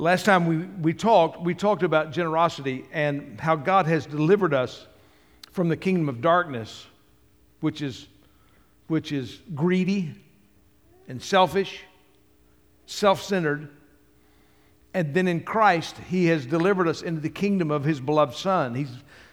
last 0.00 0.24
time 0.24 0.46
we, 0.46 0.56
we 0.80 0.94
talked, 0.94 1.42
we 1.42 1.54
talked 1.54 1.82
about 1.82 2.10
generosity 2.10 2.86
and 2.92 3.38
how 3.38 3.54
God 3.54 3.86
has 3.86 4.06
delivered 4.06 4.54
us 4.54 4.86
from 5.52 5.68
the 5.68 5.76
kingdom 5.76 6.08
of 6.08 6.20
darkness, 6.20 6.86
which 7.60 7.82
is, 7.82 8.06
which 8.86 9.12
is 9.12 9.40
greedy 9.54 10.14
and 11.06 11.22
selfish, 11.22 11.82
self 12.86 13.22
centered. 13.22 13.68
And 14.94 15.14
then 15.14 15.28
in 15.28 15.40
Christ, 15.42 15.96
He 16.08 16.26
has 16.26 16.46
delivered 16.46 16.88
us 16.88 17.02
into 17.02 17.20
the 17.20 17.30
kingdom 17.30 17.70
of 17.70 17.84
His 17.84 18.00
beloved 18.00 18.34
Son. 18.34 18.74
He's, 18.74 18.90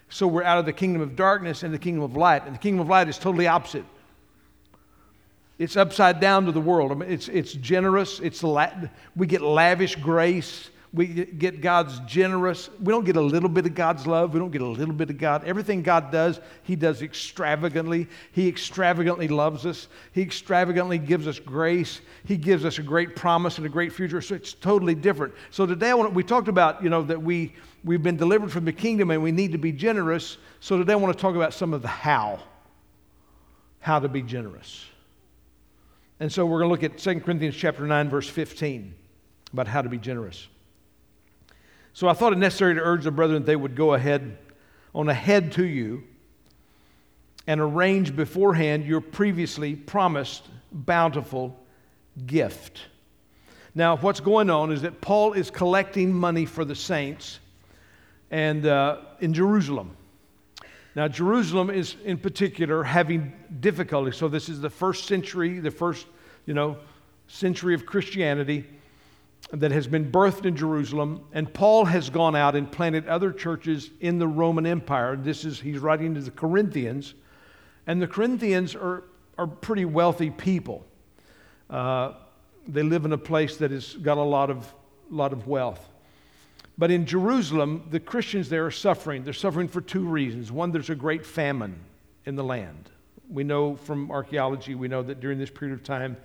so 0.09 0.27
we're 0.27 0.43
out 0.43 0.59
of 0.59 0.65
the 0.65 0.73
kingdom 0.73 1.01
of 1.01 1.15
darkness 1.15 1.63
and 1.63 1.73
the 1.73 1.79
kingdom 1.79 2.03
of 2.03 2.15
light. 2.15 2.45
And 2.45 2.53
the 2.53 2.59
kingdom 2.59 2.81
of 2.81 2.89
light 2.89 3.07
is 3.07 3.17
totally 3.17 3.47
opposite. 3.47 3.85
It's 5.59 5.75
upside 5.75 6.19
down 6.19 6.45
to 6.45 6.51
the 6.51 6.61
world. 6.61 6.91
I 6.91 6.95
mean, 6.95 7.11
it's, 7.11 7.27
it's 7.29 7.53
generous. 7.53 8.19
It's 8.19 8.43
la- 8.43 8.71
we 9.15 9.25
get 9.25 9.41
lavish 9.41 9.95
grace. 9.95 10.69
We 10.93 11.07
get 11.07 11.61
God's 11.61 11.99
generous. 12.01 12.69
We 12.79 12.91
don't 12.91 13.03
get 13.03 13.17
a 13.17 13.21
little 13.21 13.49
bit 13.49 13.65
of 13.65 13.75
God's 13.75 14.07
love. 14.07 14.33
We 14.33 14.39
don't 14.39 14.51
get 14.51 14.61
a 14.61 14.67
little 14.67 14.93
bit 14.93 15.09
of 15.09 15.17
God. 15.17 15.43
Everything 15.43 15.81
God 15.81 16.11
does, 16.11 16.39
He 16.63 16.75
does 16.75 17.01
extravagantly. 17.01 18.07
He 18.31 18.47
extravagantly 18.47 19.27
loves 19.27 19.65
us. 19.65 19.89
He 20.13 20.21
extravagantly 20.21 20.97
gives 20.97 21.27
us 21.27 21.39
grace. 21.39 22.01
He 22.23 22.37
gives 22.37 22.63
us 22.63 22.79
a 22.79 22.83
great 22.83 23.15
promise 23.15 23.57
and 23.57 23.65
a 23.65 23.69
great 23.69 23.91
future. 23.91 24.21
So 24.21 24.35
it's 24.35 24.53
totally 24.53 24.95
different. 24.95 25.33
So 25.51 25.65
today 25.65 25.93
want 25.93 26.13
we 26.13 26.23
talked 26.23 26.47
about, 26.47 26.81
you 26.81 26.89
know, 26.89 27.01
that 27.03 27.21
we, 27.21 27.53
we've 27.83 28.03
been 28.03 28.17
delivered 28.17 28.51
from 28.51 28.63
the 28.63 28.73
kingdom 28.73 29.11
and 29.11 29.21
we 29.21 29.31
need 29.31 29.51
to 29.51 29.57
be 29.57 29.73
generous. 29.73 30.37
So 30.61 30.77
today 30.77 30.93
I 30.93 30.97
want 30.97 31.15
to 31.15 31.21
talk 31.21 31.35
about 31.35 31.53
some 31.53 31.73
of 31.73 31.81
the 31.81 31.89
how. 31.89 32.39
How 33.79 33.99
to 33.99 34.07
be 34.07 34.21
generous. 34.21 34.85
And 36.19 36.31
so 36.31 36.45
we're 36.45 36.59
going 36.59 36.69
to 36.69 36.87
look 36.87 36.91
at 36.91 36.97
2 36.97 37.21
Corinthians 37.21 37.55
chapter 37.55 37.85
9, 37.85 38.09
verse 38.09 38.27
15, 38.27 38.93
about 39.53 39.67
how 39.67 39.81
to 39.81 39.89
be 39.89 39.97
generous. 39.97 40.47
So 41.93 42.07
I 42.07 42.13
thought 42.13 42.33
it 42.33 42.37
necessary 42.37 42.75
to 42.75 42.81
urge 42.81 43.03
the 43.03 43.11
brethren 43.11 43.41
that 43.41 43.45
they 43.45 43.55
would 43.55 43.75
go 43.75 43.93
ahead 43.93 44.37
on 44.93 45.09
ahead 45.09 45.51
to 45.53 45.65
you 45.65 46.03
and 47.45 47.61
arrange 47.61 48.15
beforehand 48.15 48.85
your 48.85 49.01
previously 49.01 49.75
promised 49.75 50.45
bountiful 50.71 51.57
gift. 52.25 52.81
Now, 53.75 53.95
what's 53.97 54.19
going 54.19 54.49
on 54.49 54.71
is 54.71 54.81
that 54.81 55.01
Paul 55.01 55.33
is 55.33 55.51
collecting 55.51 56.11
money 56.11 56.45
for 56.45 56.65
the 56.65 56.75
saints 56.75 57.39
and 58.31 58.65
uh, 58.65 58.97
in 59.19 59.33
Jerusalem. 59.33 59.95
Now, 60.97 61.07
Jerusalem 61.07 61.69
is 61.69 61.95
in 62.05 62.17
particular 62.17 62.81
having 62.81 63.31
difficulty. 63.59 64.11
So, 64.11 64.27
this 64.27 64.49
is 64.49 64.61
the 64.61 64.69
first 64.71 65.05
century, 65.05 65.59
the 65.59 65.69
first, 65.69 66.07
you 66.47 66.55
know, 66.55 66.75
century 67.27 67.75
of 67.75 67.85
Christianity 67.85 68.65
that 69.51 69.69
has 69.69 69.85
been 69.85 70.11
birthed 70.11 70.47
in 70.47 70.55
Jerusalem. 70.55 71.23
And 71.33 71.53
Paul 71.53 71.85
has 71.85 72.09
gone 72.09 72.35
out 72.35 72.55
and 72.55 72.71
planted 72.71 73.07
other 73.07 73.31
churches 73.31 73.91
in 73.99 74.17
the 74.17 74.27
Roman 74.27 74.65
Empire. 74.65 75.15
This 75.15 75.45
is, 75.45 75.59
he's 75.59 75.77
writing 75.77 76.15
to 76.15 76.21
the 76.21 76.31
Corinthians. 76.31 77.13
And 77.85 78.01
the 78.01 78.07
Corinthians 78.07 78.73
are, 78.73 79.03
are 79.37 79.45
pretty 79.45 79.85
wealthy 79.85 80.31
people. 80.31 80.83
Uh, 81.69 82.13
they 82.67 82.81
live 82.81 83.05
in 83.05 83.13
a 83.13 83.19
place 83.19 83.57
that 83.57 83.69
has 83.69 83.93
got 83.93 84.17
a 84.17 84.23
lot 84.23 84.49
of, 84.49 84.73
lot 85.11 85.31
of 85.31 85.45
wealth. 85.45 85.86
But 86.77 86.91
in 86.91 87.05
Jerusalem, 87.05 87.87
the 87.89 87.99
Christians 87.99 88.49
there 88.49 88.65
are 88.65 88.71
suffering. 88.71 89.23
They're 89.23 89.33
suffering 89.33 89.67
for 89.67 89.81
two 89.81 90.05
reasons. 90.05 90.51
One, 90.51 90.71
there's 90.71 90.91
a 90.91 90.95
great 90.95 91.25
famine 91.25 91.79
in 92.25 92.35
the 92.35 92.43
land. 92.43 92.91
We 93.29 93.43
know 93.43 93.75
from 93.75 94.11
archaeology, 94.11 94.75
we 94.75 94.87
know 94.87 95.01
that 95.03 95.19
during 95.19 95.39
this 95.39 95.49
period 95.49 95.73
of 95.73 95.83
time 95.83 96.17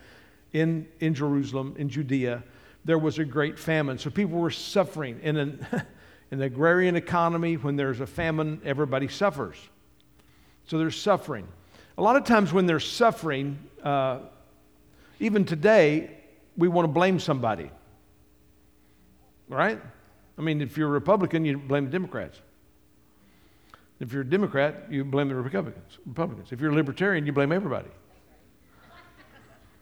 in, 0.52 0.86
in 1.00 1.14
Jerusalem, 1.14 1.74
in 1.78 1.88
Judea, 1.88 2.42
there 2.84 2.98
was 2.98 3.18
a 3.18 3.24
great 3.24 3.58
famine. 3.58 3.98
So 3.98 4.10
people 4.10 4.38
were 4.38 4.50
suffering. 4.50 5.20
In 5.22 5.36
an, 5.36 5.66
in 6.30 6.38
the 6.38 6.46
agrarian 6.46 6.96
economy, 6.96 7.56
when 7.56 7.76
there's 7.76 8.00
a 8.00 8.06
famine, 8.06 8.60
everybody 8.64 9.08
suffers. 9.08 9.56
So 10.66 10.78
there's 10.78 11.00
suffering. 11.00 11.48
A 11.96 12.02
lot 12.02 12.16
of 12.16 12.24
times 12.24 12.52
when 12.52 12.66
there's 12.66 12.88
suffering, 12.90 13.58
uh, 13.82 14.18
even 15.18 15.44
today, 15.44 16.10
we 16.56 16.68
want 16.68 16.84
to 16.84 16.92
blame 16.92 17.18
somebody. 17.18 17.70
Right? 19.48 19.80
I 20.38 20.42
mean, 20.42 20.60
if 20.60 20.76
you're 20.76 20.88
a 20.88 20.92
Republican, 20.92 21.44
you 21.44 21.58
blame 21.58 21.84
the 21.84 21.90
Democrats. 21.90 22.40
If 24.00 24.12
you're 24.12 24.22
a 24.22 24.28
Democrat, 24.28 24.86
you 24.90 25.04
blame 25.04 25.28
the 25.28 25.34
Republicans. 25.34 25.98
Republicans. 26.06 26.50
If 26.50 26.60
you're 26.60 26.72
a 26.72 26.74
libertarian, 26.74 27.24
you 27.24 27.32
blame 27.32 27.52
everybody. 27.52 27.88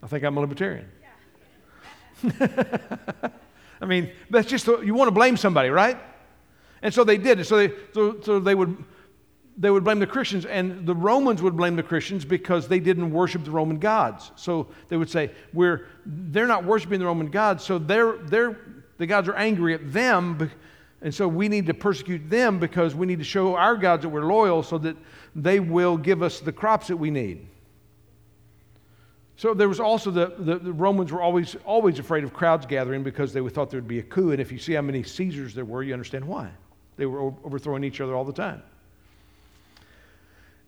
I 0.03 0.07
think 0.07 0.25
I'm 0.25 0.37
a 0.37 0.41
libertarian. 0.41 0.91
I 3.81 3.87
mean, 3.87 4.11
that's 4.29 4.49
just 4.49 4.67
you 4.67 4.95
want 4.95 5.09
to 5.09 5.13
blame 5.13 5.37
somebody, 5.37 5.71
right? 5.71 5.99
And 6.83 6.93
so 6.93 7.05
they 7.05 7.17
did. 7.17 7.47
So 7.47 7.57
they 7.57 7.75
so, 7.95 8.21
so 8.21 8.41
they 8.41 8.55
would 8.55 8.85
they 9.57 9.71
would 9.71 9.85
blame 9.85 9.99
the 9.99 10.07
Christians, 10.07 10.47
and 10.47 10.87
the 10.87 10.95
Romans 10.95 11.43
would 11.43 11.57
blame 11.57 11.77
the 11.77 11.83
Christians 11.83 12.25
because 12.25 12.69
they 12.69 12.81
didn't 12.81 13.11
worship 13.11 13.45
the 13.45 13.51
Roman 13.51 13.79
gods. 13.79 14.33
So 14.37 14.69
they 14.89 14.97
would 14.97 15.11
say, 15.11 15.31
"We're 15.53 15.87
they're 16.05 16.47
not 16.47 16.65
worshiping 16.65 16.99
the 16.99 17.07
Roman 17.07 17.31
gods, 17.31 17.65
so 17.65 17.79
they're 17.79 18.19
they're 18.19 18.59
the 19.01 19.07
gods 19.07 19.29
are 19.29 19.35
angry 19.35 19.73
at 19.73 19.93
them, 19.95 20.51
and 21.01 21.15
so 21.15 21.27
we 21.27 21.49
need 21.49 21.65
to 21.67 21.75
persecute 21.75 22.29
them 22.29 22.59
because 22.59 22.95
we 22.95 23.07
need 23.07 23.19
to 23.19 23.25
show 23.25 23.57
our 23.57 23.75
gods 23.75 24.03
that 24.03 24.11
we're 24.11 24.27
loyal 24.27 24.63
so 24.63 24.77
that 24.77 24.95
they 25.35 25.59
will 25.59 25.97
give 25.97 26.23
us 26.23 26.41
the 26.41 26.53
crops 26.53 26.89
that 26.89 26.99
we 26.99 27.11
need. 27.11 27.47
So 29.37 29.55
there 29.55 29.71
was 29.71 29.81
also 29.81 30.11
the, 30.11 30.35
the, 30.39 30.59
the, 30.59 30.73
Romans 30.75 31.13
were 31.13 31.23
always, 31.23 31.57
always 31.65 31.99
afraid 31.99 32.25
of 32.25 32.35
crowds 32.35 32.67
gathering 32.67 33.03
because 33.03 33.33
they 33.33 33.41
thought 33.49 33.71
there 33.71 33.81
would 33.81 33.89
be 33.89 34.01
a 34.01 34.03
coup. 34.03 34.33
And 34.33 34.41
if 34.41 34.53
you 34.53 34.59
see 34.59 34.75
how 34.75 34.83
many 34.83 35.03
Caesars 35.03 35.55
there 35.55 35.65
were, 35.65 35.83
you 35.83 35.95
understand 35.95 36.27
why. 36.27 36.51
They 36.99 37.07
were 37.07 37.33
overthrowing 37.43 37.85
each 37.85 38.03
other 38.03 38.15
all 38.15 38.27
the 38.27 38.35
time. 38.35 38.63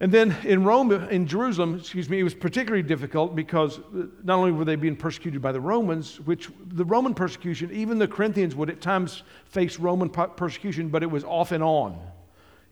And 0.03 0.11
then 0.11 0.37
in 0.43 0.65
Rome, 0.65 0.91
in 0.91 1.29
Jerusalem, 1.29 1.77
excuse 1.77 2.09
me, 2.09 2.19
it 2.19 2.25
was 2.25 2.35
particularly 2.35 2.83
difficult 2.83 3.37
because 3.37 3.79
not 4.25 4.37
only 4.37 4.51
were 4.51 4.65
they 4.65 4.75
being 4.75 4.97
persecuted 4.97 5.41
by 5.41 5.53
the 5.53 5.61
Romans, 5.61 6.19
which 6.23 6.51
the 6.73 6.85
Roman 6.85 7.15
persecution, 7.15 7.71
even 7.73 8.01
the 8.01 8.09
Corinthians 8.09 8.57
would 8.57 8.69
at 8.69 8.81
times 8.81 9.23
face 9.45 9.79
Roman 9.79 10.09
persecution, 10.11 10.89
but 10.89 11.05
it 11.05 11.07
was 11.07 11.23
off 11.23 11.53
and 11.53 11.62
on. 11.62 11.97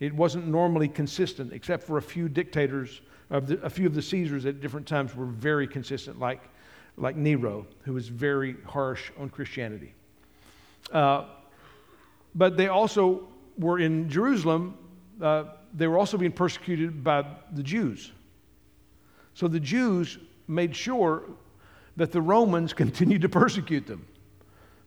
It 0.00 0.12
wasn't 0.12 0.48
normally 0.48 0.88
consistent, 0.88 1.52
except 1.52 1.84
for 1.84 1.98
a 1.98 2.02
few 2.02 2.28
dictators, 2.28 3.00
of 3.30 3.46
the, 3.46 3.62
a 3.62 3.70
few 3.70 3.86
of 3.86 3.94
the 3.94 4.02
Caesars 4.02 4.44
at 4.44 4.60
different 4.60 4.88
times 4.88 5.14
were 5.14 5.26
very 5.26 5.68
consistent, 5.68 6.18
like, 6.18 6.42
like 6.96 7.14
Nero, 7.14 7.64
who 7.82 7.92
was 7.92 8.08
very 8.08 8.56
harsh 8.66 9.12
on 9.16 9.30
Christianity. 9.30 9.94
Uh, 10.90 11.26
but 12.34 12.56
they 12.56 12.66
also 12.66 13.28
were 13.56 13.78
in 13.78 14.10
Jerusalem. 14.10 14.76
Uh, 15.22 15.44
they 15.72 15.86
were 15.86 15.98
also 15.98 16.16
being 16.16 16.32
persecuted 16.32 17.02
by 17.04 17.24
the 17.52 17.62
Jews. 17.62 18.12
So 19.34 19.48
the 19.48 19.60
Jews 19.60 20.18
made 20.48 20.74
sure 20.74 21.22
that 21.96 22.12
the 22.12 22.20
Romans 22.20 22.72
continued 22.82 23.22
to 23.22 23.28
persecute 23.28 23.86
them. 23.86 24.06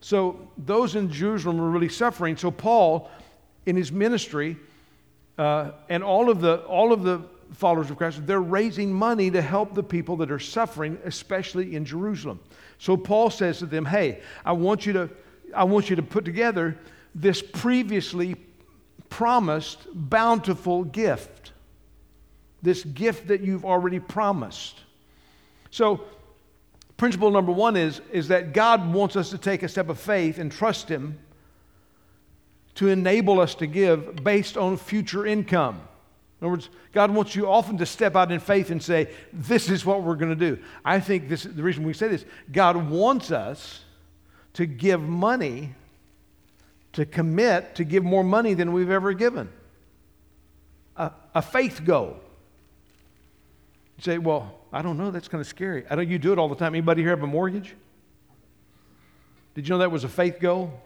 So 0.02 0.50
those 0.58 0.96
in 0.96 1.10
Jerusalem 1.12 1.58
were 1.58 1.70
really 1.70 1.90
suffering. 1.90 2.36
So 2.36 2.52
Paul, 2.52 3.10
in 3.66 3.76
his 3.76 3.92
ministry, 3.92 4.58
uh, 5.38 5.72
and 5.90 6.04
all 6.04 6.30
of 6.30 6.42
the 6.42 6.58
all 6.64 6.92
of 6.92 7.04
the 7.04 7.22
followers 7.54 7.90
of 7.90 7.98
Christ, 7.98 8.26
they're 8.28 8.42
raising 8.42 8.92
money 8.92 9.32
to 9.32 9.42
help 9.42 9.74
the 9.74 9.84
people 9.84 10.18
that 10.18 10.30
are 10.30 10.40
suffering, 10.40 10.98
especially 11.06 11.76
in 11.76 11.86
Jerusalem. 11.86 12.40
So 12.80 12.98
Paul 12.98 13.30
says 13.30 13.60
to 13.60 13.66
them, 13.66 13.86
"Hey, 13.86 14.22
I 14.44 14.52
want 14.52 14.86
you 14.86 14.94
to 14.94 15.10
I 15.56 15.64
want 15.64 15.90
you 15.90 15.96
to 15.96 16.04
put 16.04 16.26
together 16.26 16.78
this 17.16 17.42
previously 17.42 18.36
promised 19.14 19.80
bountiful 19.94 20.84
gift. 20.84 21.52
This 22.64 22.84
gift 22.84 23.28
that 23.28 23.42
you've 23.42 23.64
already 23.64 24.00
promised. 24.00 24.80
So, 25.70 26.02
principle 26.98 27.30
number 27.30 27.52
one 27.52 27.76
is, 27.76 28.02
is 28.12 28.30
that 28.30 28.54
God 28.54 28.92
wants 28.92 29.16
us 29.16 29.30
to 29.30 29.38
take 29.38 29.62
a 29.62 29.70
step 29.70 29.90
of 29.90 30.00
faith 30.00 30.40
and 30.40 30.52
trust 30.52 30.90
Him 30.90 31.20
to 32.74 32.88
enable 32.88 33.40
us 33.40 33.54
to 33.56 33.68
give 33.68 34.16
based 34.24 34.58
on 34.58 34.78
future 34.78 35.28
income. 35.28 35.76
In 36.42 36.48
other 36.48 36.54
words, 36.54 36.70
God 36.92 37.12
wants 37.12 37.36
you 37.36 37.48
often 37.48 37.78
to 37.78 37.86
step 37.86 38.16
out 38.16 38.32
in 38.32 38.40
faith 38.40 38.72
and 38.72 38.82
say, 38.82 39.10
This 39.32 39.70
is 39.70 39.86
what 39.86 40.02
we're 40.02 40.16
going 40.16 40.36
to 40.36 40.56
do. 40.56 40.60
I 40.84 41.00
think 41.00 41.30
this, 41.30 41.44
the 41.44 41.62
reason 41.62 41.84
we 41.84 41.94
say 41.94 42.08
this, 42.08 42.26
God 42.52 42.90
wants 42.90 43.30
us 43.30 43.82
to 44.54 44.66
give 44.66 45.02
money 45.02 45.76
to 46.94 47.06
commit 47.06 47.76
to 47.76 47.84
give 47.84 48.04
more 48.04 48.24
money 48.24 48.54
than 48.54 48.72
we've 48.72 48.90
ever 48.90 49.14
given. 49.14 49.50
A, 50.96 51.12
a 51.36 51.42
faith 51.42 51.84
goal. 51.84 52.18
You 53.98 54.04
say, 54.04 54.18
well, 54.18 54.60
I 54.72 54.82
don't 54.82 54.98
know, 54.98 55.12
that's 55.12 55.28
kind 55.28 55.42
of 55.42 55.48
scary. 55.48 55.86
I 55.90 55.96
know 55.96 56.02
you 56.02 56.18
do 56.18 56.34
it 56.34 56.40
all 56.40 56.50
the 56.50 56.56
time. 56.56 56.74
Anybody 56.74 57.02
here 57.02 57.12
have 57.12 57.24
a 57.24 57.28
mortgage? 57.28 57.76
Did 59.56 59.68
you 59.68 59.74
know 59.74 59.80
that 59.80 59.92
was 59.92 60.04
a 60.04 60.10
faith 60.10 60.40
goal? 60.40 60.80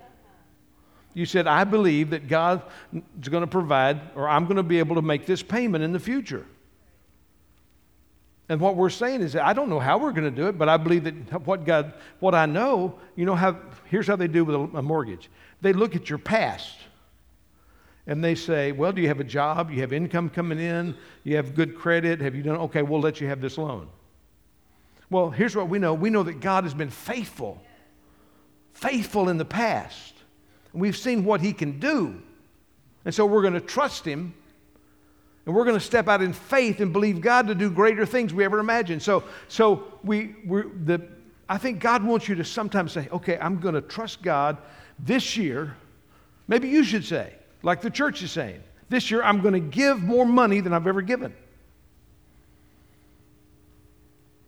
You 1.13 1.25
said, 1.25 1.47
I 1.47 1.63
believe 1.63 2.11
that 2.11 2.27
God 2.27 2.61
is 2.93 3.29
going 3.29 3.41
to 3.41 3.47
provide, 3.47 3.99
or 4.15 4.29
I'm 4.29 4.45
going 4.45 4.57
to 4.57 4.63
be 4.63 4.79
able 4.79 4.95
to 4.95 5.01
make 5.01 5.25
this 5.25 5.41
payment 5.41 5.83
in 5.83 5.91
the 5.91 5.99
future. 5.99 6.45
And 8.49 8.61
what 8.61 8.75
we're 8.75 8.89
saying 8.89 9.21
is 9.21 9.35
I 9.35 9.53
don't 9.53 9.69
know 9.69 9.79
how 9.79 9.97
we're 9.97 10.11
going 10.11 10.23
to 10.23 10.31
do 10.31 10.47
it, 10.47 10.57
but 10.57 10.69
I 10.69 10.77
believe 10.77 11.03
that 11.05 11.45
what 11.45 11.65
God, 11.65 11.93
what 12.19 12.33
I 12.35 12.45
know, 12.45 12.99
you 13.15 13.25
know 13.25 13.35
how, 13.35 13.57
here's 13.85 14.07
how 14.07 14.15
they 14.15 14.27
do 14.27 14.45
with 14.45 14.55
a 14.75 14.81
mortgage. 14.81 15.29
They 15.61 15.73
look 15.73 15.95
at 15.95 16.09
your 16.09 16.19
past 16.19 16.75
and 18.05 18.23
they 18.23 18.35
say, 18.35 18.71
well, 18.71 18.91
do 18.91 19.01
you 19.01 19.09
have 19.09 19.19
a 19.19 19.25
job? 19.25 19.69
You 19.69 19.81
have 19.81 19.91
income 19.91 20.29
coming 20.29 20.59
in? 20.59 20.95
You 21.23 21.35
have 21.35 21.55
good 21.55 21.77
credit? 21.77 22.21
Have 22.21 22.35
you 22.35 22.43
done, 22.43 22.57
okay, 22.57 22.81
we'll 22.81 23.01
let 23.01 23.19
you 23.19 23.27
have 23.27 23.41
this 23.41 23.57
loan. 23.57 23.89
Well, 25.09 25.29
here's 25.29 25.55
what 25.55 25.69
we 25.69 25.79
know. 25.79 25.93
We 25.93 26.09
know 26.09 26.23
that 26.23 26.39
God 26.39 26.63
has 26.63 26.73
been 26.73 26.89
faithful, 26.89 27.61
faithful 28.73 29.29
in 29.29 29.37
the 29.37 29.45
past. 29.45 30.13
We've 30.73 30.97
seen 30.97 31.25
what 31.25 31.41
he 31.41 31.53
can 31.53 31.79
do. 31.79 32.21
And 33.03 33.13
so 33.13 33.25
we're 33.25 33.41
going 33.41 33.53
to 33.53 33.61
trust 33.61 34.05
him 34.05 34.33
and 35.45 35.55
we're 35.55 35.63
going 35.63 35.79
to 35.79 35.85
step 35.85 36.09
out 36.09 36.21
in 36.21 36.33
faith 36.33 36.81
and 36.81 36.91
believe 36.91 37.21
God 37.21 37.47
to 37.47 37.55
do 37.55 37.69
greater 37.69 38.05
things 38.05 38.33
we 38.33 38.43
ever 38.43 38.59
imagined. 38.59 39.01
So, 39.01 39.23
so 39.47 39.85
we, 40.03 40.35
we 40.45 40.63
the, 40.83 41.07
I 41.49 41.57
think 41.57 41.79
God 41.79 42.03
wants 42.03 42.27
you 42.27 42.35
to 42.35 42.43
sometimes 42.43 42.91
say, 42.91 43.07
okay, 43.11 43.37
I'm 43.39 43.59
going 43.59 43.75
to 43.75 43.81
trust 43.81 44.21
God 44.21 44.57
this 44.99 45.37
year. 45.37 45.75
Maybe 46.47 46.67
you 46.69 46.83
should 46.83 47.05
say, 47.05 47.33
like 47.63 47.81
the 47.81 47.89
church 47.89 48.21
is 48.21 48.31
saying, 48.31 48.61
this 48.89 49.09
year 49.11 49.23
I'm 49.23 49.41
going 49.41 49.53
to 49.53 49.59
give 49.59 50.01
more 50.01 50.25
money 50.25 50.59
than 50.59 50.73
I've 50.73 50.87
ever 50.87 51.01
given. 51.01 51.33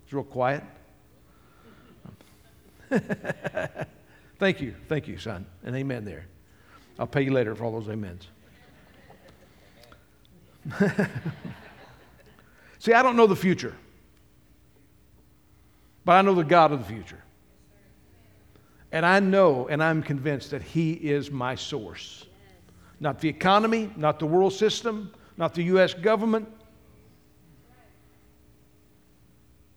It's 0.04 0.14
real 0.14 0.24
quiet. 0.24 0.64
Thank 4.40 4.62
you. 4.62 4.74
Thank 4.88 5.08
you, 5.08 5.18
son. 5.18 5.46
And 5.64 5.76
amen 5.76 6.06
there. 6.06 6.26
I'll 6.98 7.08
pay 7.08 7.22
you 7.22 7.32
later 7.32 7.56
for 7.56 7.66
all 7.66 7.72
those 7.72 7.88
amens. 7.90 8.28
See, 12.80 12.94
I 12.94 13.04
don't 13.04 13.16
know 13.16 13.28
the 13.28 13.36
future, 13.36 13.76
but 16.06 16.14
I 16.14 16.22
know 16.22 16.34
the 16.34 16.44
God 16.44 16.72
of 16.72 16.80
the 16.80 16.86
future. 16.86 17.24
And 18.92 19.06
I 19.06 19.20
know 19.20 19.68
and 19.68 19.84
I'm 19.84 20.02
convinced 20.02 20.52
that 20.52 20.62
He 20.62 20.94
is 20.94 21.30
my 21.30 21.56
source. 21.56 22.26
Not 23.00 23.20
the 23.20 23.30
economy, 23.30 23.92
not 23.96 24.20
the 24.20 24.26
world 24.26 24.54
system, 24.54 25.14
not 25.38 25.54
the 25.54 25.64
U.S. 25.64 25.94
government. 25.94 26.50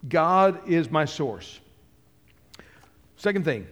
God 0.08 0.68
is 0.68 0.90
my 0.90 1.04
source. 1.04 1.60
Second 3.16 3.44
thing, 3.44 3.68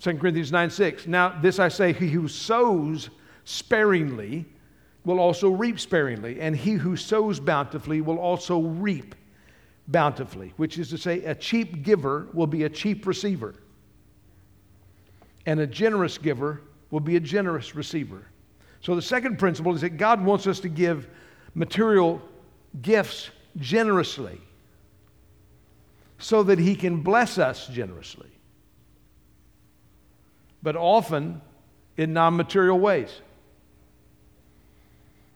2 0.00 0.16
Corinthians 0.16 0.50
9 0.50 0.70
6. 0.70 1.06
Now, 1.06 1.38
this 1.40 1.58
I 1.58 1.68
say, 1.68 1.92
he 1.92 2.08
who 2.08 2.28
sows 2.28 3.10
sparingly 3.44 4.46
will 5.04 5.20
also 5.20 5.50
reap 5.50 5.78
sparingly, 5.78 6.40
and 6.40 6.56
he 6.56 6.72
who 6.72 6.96
sows 6.96 7.38
bountifully 7.38 8.00
will 8.00 8.18
also 8.18 8.60
reap 8.60 9.14
bountifully, 9.88 10.52
which 10.56 10.78
is 10.78 10.88
to 10.90 10.98
say, 10.98 11.24
a 11.24 11.34
cheap 11.34 11.82
giver 11.82 12.28
will 12.32 12.46
be 12.46 12.64
a 12.64 12.68
cheap 12.68 13.06
receiver, 13.06 13.54
and 15.46 15.60
a 15.60 15.66
generous 15.66 16.18
giver 16.18 16.62
will 16.90 17.00
be 17.00 17.16
a 17.16 17.20
generous 17.20 17.74
receiver. 17.74 18.26
So, 18.80 18.94
the 18.94 19.02
second 19.02 19.38
principle 19.38 19.74
is 19.74 19.80
that 19.80 19.96
God 19.96 20.24
wants 20.24 20.46
us 20.46 20.60
to 20.60 20.68
give 20.68 21.08
material 21.54 22.20
gifts 22.82 23.30
generously 23.58 24.40
so 26.18 26.42
that 26.42 26.58
He 26.58 26.74
can 26.74 27.02
bless 27.02 27.38
us 27.38 27.66
generously, 27.66 28.30
but 30.62 30.76
often 30.76 31.40
in 31.96 32.12
non 32.12 32.36
material 32.36 32.78
ways. 32.78 33.20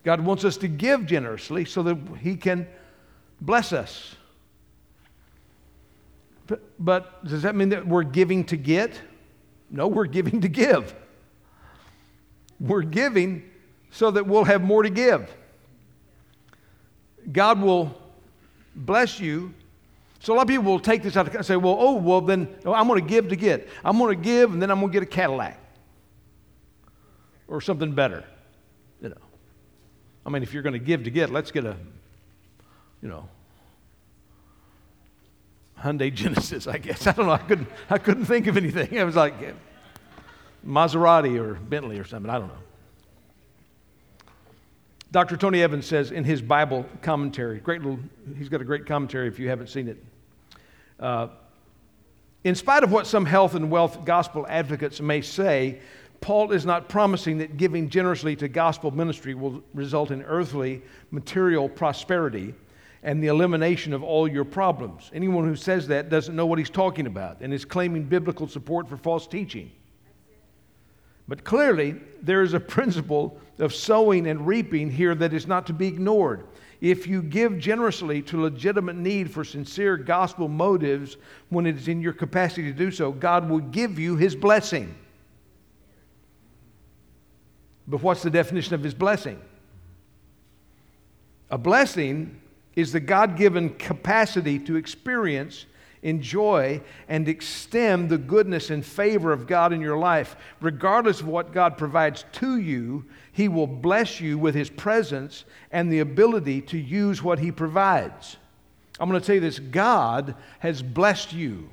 God 0.04 0.20
wants 0.20 0.44
us 0.44 0.56
to 0.58 0.68
give 0.68 1.06
generously 1.06 1.64
so 1.64 1.82
that 1.82 1.98
He 2.20 2.36
can 2.36 2.66
bless 3.40 3.72
us. 3.72 4.16
But, 6.78 7.24
does 7.24 7.42
that 7.42 7.54
mean 7.54 7.70
that 7.70 7.86
we're 7.86 8.04
giving 8.04 8.44
to 8.44 8.56
get? 8.56 9.00
No, 9.70 9.88
we're 9.88 10.06
giving 10.06 10.40
to 10.42 10.48
give. 10.48 10.94
We're 12.60 12.82
giving 12.82 13.50
so 13.90 14.10
that 14.10 14.26
we'll 14.26 14.44
have 14.44 14.62
more 14.62 14.82
to 14.82 14.90
give. 14.90 15.34
God 17.30 17.60
will 17.60 17.94
bless 18.74 19.20
you. 19.20 19.54
So 20.20 20.32
a 20.32 20.36
lot 20.36 20.42
of 20.42 20.48
people 20.48 20.64
will 20.64 20.80
take 20.80 21.02
this 21.02 21.16
out 21.16 21.32
and 21.34 21.44
say, 21.44 21.56
well, 21.56 21.76
oh, 21.78 21.94
well, 21.94 22.20
then 22.20 22.48
oh, 22.64 22.72
I'm 22.72 22.88
going 22.88 23.00
to 23.00 23.08
give 23.08 23.28
to 23.28 23.36
get. 23.36 23.68
I'm 23.84 23.98
going 23.98 24.16
to 24.16 24.22
give 24.22 24.52
and 24.52 24.60
then 24.60 24.70
I'm 24.70 24.80
going 24.80 24.92
to 24.92 25.00
get 25.00 25.02
a 25.02 25.06
Cadillac 25.06 25.60
or 27.46 27.60
something 27.60 27.92
better. 27.92 28.24
You 29.00 29.10
know. 29.10 29.16
I 30.26 30.30
mean, 30.30 30.42
if 30.42 30.52
you're 30.52 30.62
going 30.62 30.72
to 30.74 30.78
give 30.78 31.04
to 31.04 31.10
get, 31.10 31.30
let's 31.30 31.50
get 31.50 31.64
a, 31.64 31.76
you 33.02 33.08
know, 33.08 33.28
Hyundai 35.82 36.12
Genesis, 36.12 36.66
I 36.66 36.78
guess. 36.78 37.06
I 37.06 37.12
don't 37.12 37.26
know. 37.26 37.32
I 37.32 37.38
couldn't, 37.38 37.68
I 37.90 37.98
couldn't 37.98 38.24
think 38.24 38.46
of 38.46 38.56
anything. 38.56 38.98
I 38.98 39.04
was 39.04 39.16
like 39.16 39.34
Maserati 40.66 41.38
or 41.38 41.54
Bentley 41.54 41.98
or 41.98 42.04
something. 42.04 42.30
I 42.30 42.38
don't 42.38 42.48
know. 42.48 42.54
Dr. 45.10 45.38
Tony 45.38 45.62
Evans 45.62 45.86
says 45.86 46.10
in 46.10 46.24
his 46.24 46.42
Bible 46.42 46.84
commentary, 47.00 47.60
great 47.60 47.80
little, 47.80 47.98
he's 48.36 48.50
got 48.50 48.60
a 48.60 48.64
great 48.64 48.84
commentary 48.84 49.26
if 49.26 49.38
you 49.38 49.48
haven't 49.48 49.68
seen 49.68 49.88
it. 49.88 50.04
Uh, 51.00 51.28
in 52.44 52.54
spite 52.54 52.84
of 52.84 52.92
what 52.92 53.06
some 53.06 53.24
health 53.24 53.54
and 53.54 53.70
wealth 53.70 54.04
gospel 54.04 54.44
advocates 54.48 55.00
may 55.00 55.22
say, 55.22 55.80
Paul 56.20 56.52
is 56.52 56.66
not 56.66 56.88
promising 56.88 57.38
that 57.38 57.56
giving 57.56 57.88
generously 57.88 58.36
to 58.36 58.48
gospel 58.48 58.90
ministry 58.90 59.34
will 59.34 59.62
result 59.72 60.10
in 60.10 60.22
earthly, 60.22 60.82
material 61.10 61.68
prosperity 61.68 62.54
and 63.02 63.22
the 63.22 63.28
elimination 63.28 63.92
of 63.92 64.02
all 64.02 64.26
your 64.26 64.44
problems. 64.44 65.10
Anyone 65.14 65.44
who 65.44 65.56
says 65.56 65.86
that 65.88 66.08
doesn't 66.08 66.34
know 66.34 66.46
what 66.46 66.58
he's 66.58 66.70
talking 66.70 67.06
about 67.06 67.40
and 67.40 67.52
is 67.52 67.64
claiming 67.64 68.04
biblical 68.04 68.48
support 68.48 68.88
for 68.88 68.96
false 68.96 69.26
teaching. 69.26 69.70
But 71.28 71.44
clearly, 71.44 71.96
there 72.22 72.42
is 72.42 72.54
a 72.54 72.60
principle 72.60 73.38
of 73.58 73.74
sowing 73.74 74.26
and 74.26 74.46
reaping 74.46 74.90
here 74.90 75.14
that 75.14 75.34
is 75.34 75.46
not 75.46 75.66
to 75.66 75.72
be 75.72 75.86
ignored. 75.86 76.46
If 76.80 77.06
you 77.06 77.22
give 77.22 77.58
generously 77.58 78.22
to 78.22 78.40
legitimate 78.40 78.96
need 78.96 79.30
for 79.30 79.44
sincere 79.44 79.96
gospel 79.96 80.48
motives 80.48 81.16
when 81.50 81.66
it 81.66 81.76
is 81.76 81.88
in 81.88 82.00
your 82.00 82.12
capacity 82.12 82.64
to 82.64 82.72
do 82.72 82.90
so, 82.90 83.12
God 83.12 83.48
will 83.48 83.58
give 83.58 83.98
you 83.98 84.16
his 84.16 84.34
blessing. 84.34 84.94
But 87.86 88.02
what's 88.02 88.22
the 88.22 88.30
definition 88.30 88.74
of 88.74 88.82
his 88.82 88.94
blessing? 88.94 89.40
A 91.50 91.58
blessing 91.58 92.40
is 92.78 92.92
the 92.92 93.00
God 93.00 93.36
given 93.36 93.70
capacity 93.70 94.56
to 94.60 94.76
experience, 94.76 95.66
enjoy, 96.04 96.80
and 97.08 97.28
extend 97.28 98.08
the 98.08 98.16
goodness 98.16 98.70
and 98.70 98.86
favor 98.86 99.32
of 99.32 99.48
God 99.48 99.72
in 99.72 99.80
your 99.80 99.98
life. 99.98 100.36
Regardless 100.60 101.20
of 101.20 101.26
what 101.26 101.52
God 101.52 101.76
provides 101.76 102.24
to 102.34 102.58
you, 102.58 103.04
He 103.32 103.48
will 103.48 103.66
bless 103.66 104.20
you 104.20 104.38
with 104.38 104.54
His 104.54 104.70
presence 104.70 105.44
and 105.72 105.90
the 105.90 105.98
ability 105.98 106.60
to 106.60 106.78
use 106.78 107.20
what 107.20 107.40
He 107.40 107.50
provides. 107.50 108.36
I'm 109.00 109.08
going 109.08 109.20
to 109.20 109.26
tell 109.26 109.34
you 109.34 109.40
this 109.40 109.58
God 109.58 110.36
has 110.60 110.80
blessed 110.80 111.32
you. 111.32 111.70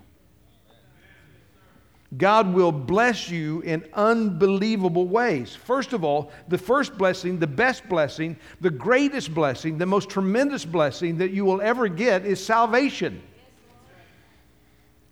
God 2.17 2.53
will 2.53 2.71
bless 2.71 3.29
you 3.29 3.61
in 3.61 3.83
unbelievable 3.93 5.07
ways. 5.07 5.55
First 5.55 5.91
of 5.91 6.03
all, 6.03 6.31
the 6.47 6.57
first 6.57 6.97
blessing, 6.97 7.39
the 7.39 7.47
best 7.47 7.87
blessing, 7.89 8.37
the 8.61 8.69
greatest 8.69 9.33
blessing, 9.33 9.77
the 9.77 9.85
most 9.85 10.09
tremendous 10.09 10.65
blessing 10.65 11.17
that 11.17 11.31
you 11.31 11.45
will 11.45 11.61
ever 11.61 11.87
get 11.87 12.25
is 12.25 12.43
salvation. 12.43 13.21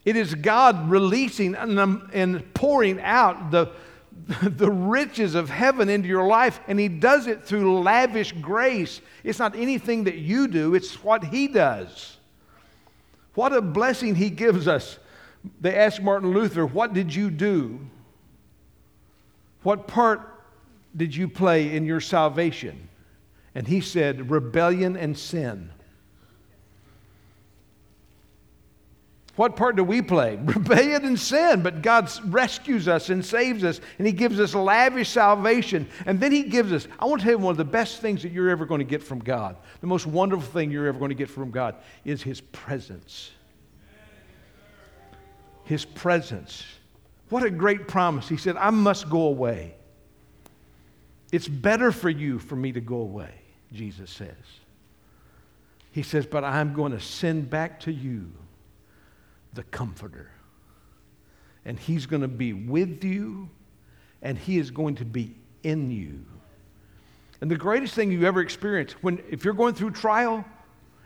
It 0.05 0.15
is 0.15 0.35
God 0.35 0.89
releasing 0.89 1.55
and 1.55 1.79
um, 1.79 2.43
pouring 2.53 3.01
out 3.01 3.51
the, 3.51 3.71
the 4.43 4.71
riches 4.71 5.33
of 5.33 5.49
heaven 5.49 5.89
into 5.89 6.07
your 6.07 6.27
life, 6.27 6.59
and 6.67 6.79
He 6.79 6.87
does 6.89 7.27
it 7.27 7.43
through 7.43 7.81
lavish 7.81 8.33
grace. 8.33 9.01
It's 9.23 9.39
not 9.39 9.55
anything 9.55 10.03
that 10.05 10.17
you 10.17 10.47
do, 10.47 10.75
it's 10.75 11.03
what 11.03 11.23
He 11.23 11.47
does. 11.47 12.17
What 13.33 13.51
a 13.51 13.61
blessing 13.61 14.15
He 14.15 14.29
gives 14.29 14.67
us 14.67 14.99
they 15.59 15.75
asked 15.75 16.01
Martin 16.01 16.31
Luther, 16.31 16.65
What 16.65 16.93
did 16.93 17.13
you 17.13 17.29
do? 17.29 17.79
What 19.63 19.87
part 19.87 20.29
did 20.95 21.15
you 21.15 21.27
play 21.27 21.75
in 21.75 21.85
your 21.85 22.01
salvation? 22.01 22.89
And 23.55 23.67
he 23.67 23.81
said, 23.81 24.29
Rebellion 24.29 24.97
and 24.97 25.17
sin. 25.17 25.69
What 29.35 29.55
part 29.55 29.75
do 29.75 29.83
we 29.83 30.01
play? 30.01 30.35
Rebellion 30.43 31.05
and 31.05 31.19
sin, 31.19 31.63
but 31.63 31.81
God 31.81 32.11
rescues 32.25 32.87
us 32.87 33.09
and 33.09 33.25
saves 33.25 33.63
us, 33.63 33.81
and 33.97 34.05
He 34.05 34.13
gives 34.13 34.39
us 34.39 34.53
lavish 34.53 35.09
salvation. 35.09 35.87
And 36.05 36.19
then 36.19 36.31
He 36.31 36.43
gives 36.43 36.71
us, 36.71 36.87
I 36.99 37.05
want 37.05 37.21
to 37.21 37.25
tell 37.25 37.39
you 37.39 37.43
one 37.43 37.51
of 37.51 37.57
the 37.57 37.65
best 37.65 37.99
things 37.99 38.21
that 38.21 38.31
you're 38.31 38.49
ever 38.49 38.65
going 38.65 38.79
to 38.79 38.85
get 38.85 39.01
from 39.01 39.19
God, 39.19 39.57
the 39.81 39.87
most 39.87 40.05
wonderful 40.05 40.45
thing 40.45 40.69
you're 40.69 40.85
ever 40.85 40.99
going 40.99 41.09
to 41.09 41.15
get 41.15 41.31
from 41.31 41.49
God 41.49 41.75
is 42.05 42.21
His 42.21 42.41
presence 42.41 43.31
his 45.63 45.85
presence. 45.85 46.63
What 47.29 47.43
a 47.43 47.49
great 47.49 47.87
promise. 47.87 48.27
He 48.27 48.37
said, 48.37 48.57
I 48.57 48.69
must 48.69 49.09
go 49.09 49.21
away. 49.23 49.75
It's 51.31 51.47
better 51.47 51.91
for 51.91 52.09
you 52.09 52.37
for 52.37 52.55
me 52.55 52.71
to 52.73 52.81
go 52.81 52.97
away, 52.97 53.33
Jesus 53.71 54.11
says. 54.11 54.35
He 55.91 56.03
says, 56.03 56.25
But 56.25 56.43
I'm 56.43 56.73
going 56.73 56.91
to 56.91 56.99
send 56.99 57.49
back 57.49 57.79
to 57.81 57.91
you 57.91 58.31
the 59.53 59.63
Comforter. 59.63 60.29
And 61.65 61.79
He's 61.79 62.05
going 62.05 62.21
to 62.21 62.27
be 62.27 62.53
with 62.53 63.03
you, 63.03 63.49
and 64.21 64.37
He 64.37 64.57
is 64.57 64.69
going 64.69 64.95
to 64.95 65.05
be 65.05 65.35
in 65.63 65.89
you. 65.89 66.25
And 67.41 67.49
the 67.49 67.57
greatest 67.57 67.93
thing 67.93 68.11
you 68.11 68.25
ever 68.25 68.41
experience, 68.41 68.93
when, 69.01 69.21
if 69.29 69.43
you're 69.43 69.53
going 69.53 69.73
through 69.73 69.91
trial, 69.91 70.45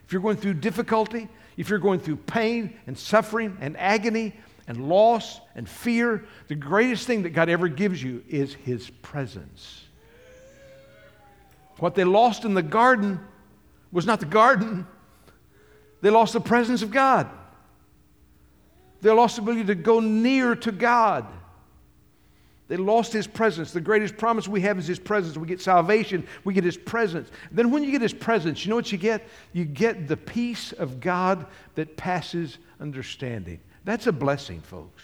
if 0.06 0.12
you're 0.12 0.22
going 0.22 0.38
through 0.38 0.56
difficulty, 0.56 1.30
if 1.58 1.70
you're 1.70 1.80
going 1.80 2.00
through 2.00 2.18
pain 2.18 2.78
and 2.86 2.98
suffering 2.98 3.58
and 3.60 3.76
agony 3.78 4.34
and 4.68 4.90
loss 4.90 5.40
and 5.56 5.68
fear, 5.68 6.26
the 6.48 6.56
greatest 6.56 7.08
thing 7.08 7.24
that 7.24 7.30
God 7.30 7.50
ever 7.50 7.68
gives 7.68 8.02
you 8.02 8.24
is 8.28 8.54
His 8.54 8.90
presence. 9.02 9.84
What 11.80 11.96
they 11.96 12.04
lost 12.04 12.44
in 12.44 12.54
the 12.54 12.64
garden 12.64 13.20
was 13.92 14.06
not 14.06 14.20
the 14.20 14.26
garden, 14.26 14.86
they 16.02 16.10
lost 16.10 16.34
the 16.34 16.42
presence 16.42 16.82
of 16.82 16.92
God. 16.92 17.30
They 19.02 19.12
lost 19.12 19.36
the 19.36 19.44
ability 19.44 19.66
to 19.66 19.76
go 19.76 20.00
near 20.00 20.56
to 20.56 20.72
God. 20.72 21.28
They 22.68 22.78
lost 22.78 23.14
his 23.14 23.28
presence. 23.28 23.72
The 23.72 23.80
greatest 23.80 24.18
promise 24.18 24.48
we 24.48 24.62
have 24.62 24.78
is 24.78 24.88
his 24.88 25.00
presence. 25.00 25.38
We 25.38 25.48
get 25.48 25.62
salvation, 25.62 26.28
we 26.44 26.54
get 26.54 26.64
his 26.64 26.78
presence. 26.78 27.30
Then, 27.52 27.72
when 27.72 27.84
you 27.84 27.92
get 27.92 28.02
his 28.02 28.14
presence, 28.14 28.66
you 28.66 28.70
know 28.70 28.76
what 28.76 28.92
you 28.92 28.98
get? 28.98 29.26
You 29.54 29.64
get 29.64 30.08
the 30.08 30.18
peace 30.18 30.74
of 30.74 31.00
God 31.00 31.46
that 31.76 31.96
passes 31.96 32.58
understanding. 32.82 33.60
That's 33.88 34.06
a 34.06 34.12
blessing, 34.12 34.60
folks. 34.60 35.02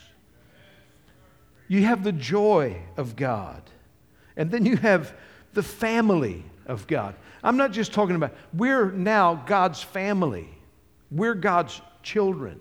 You 1.69 1.85
have 1.85 2.03
the 2.03 2.11
joy 2.11 2.81
of 2.97 3.15
God. 3.15 3.61
And 4.35 4.51
then 4.51 4.65
you 4.65 4.75
have 4.75 5.15
the 5.53 5.63
family 5.63 6.43
of 6.65 6.85
God. 6.85 7.15
I'm 7.45 7.55
not 7.55 7.71
just 7.71 7.93
talking 7.93 8.17
about, 8.17 8.35
we're 8.53 8.91
now 8.91 9.35
God's 9.45 9.81
family, 9.81 10.49
we're 11.11 11.33
God's 11.33 11.79
children. 12.01 12.59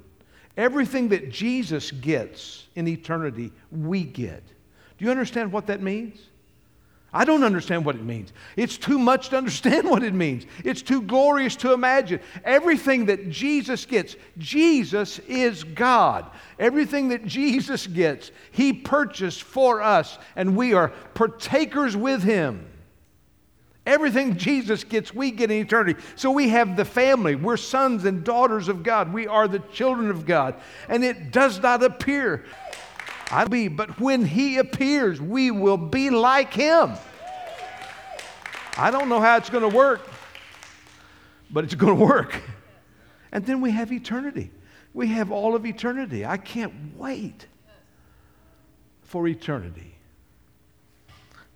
Everything 0.56 1.08
that 1.08 1.28
Jesus 1.28 1.90
gets 1.90 2.68
in 2.76 2.86
eternity, 2.86 3.50
we 3.72 4.04
get. 4.04 4.46
Do 4.98 5.04
you 5.04 5.10
understand 5.10 5.50
what 5.50 5.66
that 5.66 5.82
means? 5.82 6.20
I 7.14 7.26
don't 7.26 7.44
understand 7.44 7.84
what 7.84 7.94
it 7.94 8.04
means. 8.04 8.32
It's 8.56 8.78
too 8.78 8.98
much 8.98 9.28
to 9.28 9.36
understand 9.36 9.88
what 9.90 10.02
it 10.02 10.14
means. 10.14 10.46
It's 10.64 10.82
too 10.82 11.02
glorious 11.02 11.56
to 11.56 11.72
imagine. 11.72 12.20
Everything 12.44 13.06
that 13.06 13.28
Jesus 13.28 13.84
gets, 13.84 14.16
Jesus 14.38 15.18
is 15.20 15.62
God. 15.62 16.30
Everything 16.58 17.08
that 17.08 17.26
Jesus 17.26 17.86
gets, 17.86 18.30
He 18.50 18.72
purchased 18.72 19.42
for 19.42 19.82
us, 19.82 20.18
and 20.36 20.56
we 20.56 20.72
are 20.72 20.88
partakers 21.14 21.96
with 21.96 22.22
Him. 22.22 22.66
Everything 23.84 24.36
Jesus 24.36 24.84
gets, 24.84 25.12
we 25.12 25.32
get 25.32 25.50
in 25.50 25.58
eternity. 25.58 26.00
So 26.14 26.30
we 26.30 26.50
have 26.50 26.76
the 26.76 26.84
family. 26.84 27.34
We're 27.34 27.56
sons 27.56 28.04
and 28.04 28.22
daughters 28.22 28.68
of 28.68 28.84
God. 28.84 29.12
We 29.12 29.26
are 29.26 29.48
the 29.48 29.58
children 29.58 30.08
of 30.08 30.24
God. 30.24 30.54
And 30.88 31.02
it 31.02 31.32
does 31.32 31.60
not 31.60 31.82
appear. 31.82 32.44
I 33.32 33.44
will 33.44 33.50
be, 33.50 33.68
but 33.68 33.98
when 33.98 34.26
he 34.26 34.58
appears, 34.58 35.20
we 35.20 35.50
will 35.50 35.78
be 35.78 36.10
like 36.10 36.52
him. 36.52 36.92
I 38.76 38.90
don't 38.90 39.08
know 39.08 39.20
how 39.20 39.38
it's 39.38 39.50
going 39.50 39.68
to 39.68 39.74
work, 39.74 40.06
but 41.50 41.64
it's 41.64 41.74
going 41.74 41.98
to 41.98 42.04
work. 42.04 42.40
And 43.32 43.44
then 43.46 43.62
we 43.62 43.70
have 43.70 43.90
eternity. 43.90 44.50
We 44.92 45.08
have 45.08 45.32
all 45.32 45.54
of 45.54 45.64
eternity. 45.64 46.26
I 46.26 46.36
can't 46.36 46.96
wait 46.98 47.46
for 49.00 49.26
eternity. 49.26 49.94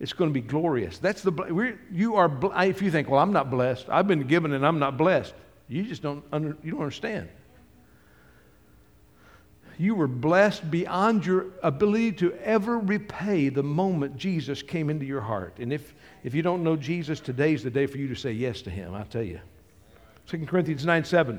It's 0.00 0.12
going 0.14 0.30
to 0.30 0.35
be 0.35 0.40
glorious. 0.40 0.99
That's 0.99 1.23
the 1.23 1.30
we're, 1.30 1.78
you 1.90 2.16
are. 2.16 2.30
If 2.64 2.80
you 2.80 2.90
think, 2.90 3.09
well, 3.09 3.21
I'm 3.21 3.33
not 3.33 3.50
blessed. 3.50 3.87
I've 3.90 4.06
been 4.06 4.26
given 4.26 4.52
and 4.52 4.66
I'm 4.66 4.78
not 4.78 4.97
blessed. 4.97 5.35
You 5.68 5.83
just 5.83 6.02
don't 6.02 6.25
under, 6.33 6.56
you 6.62 6.73
don't 6.73 6.80
understand. 6.80 7.28
You 9.78 9.95
were 9.95 10.06
blessed 10.06 10.71
beyond 10.71 11.26
your 11.26 11.47
ability 11.62 12.12
to 12.12 12.35
ever 12.42 12.78
repay 12.78 13.50
the 13.50 13.62
moment 13.62 14.16
Jesus 14.16 14.62
came 14.62 14.88
into 14.88 15.04
your 15.04 15.21
heart. 15.21 15.59
And 15.59 15.73
if, 15.73 15.95
if 16.25 16.35
you 16.35 16.42
don't 16.42 16.64
know 16.64 16.76
Jesus, 16.76 17.21
today's 17.21 17.62
the 17.62 17.71
day 17.71 17.87
for 17.87 17.99
you 17.99 18.09
to 18.09 18.14
say 18.14 18.33
yes 18.33 18.62
to 18.62 18.71
him, 18.71 18.95
I 18.95 19.02
tell 19.04 19.23
you. 19.23 19.40
2 20.28 20.47
Corinthians 20.47 20.85
9 20.85 21.04
7. 21.04 21.38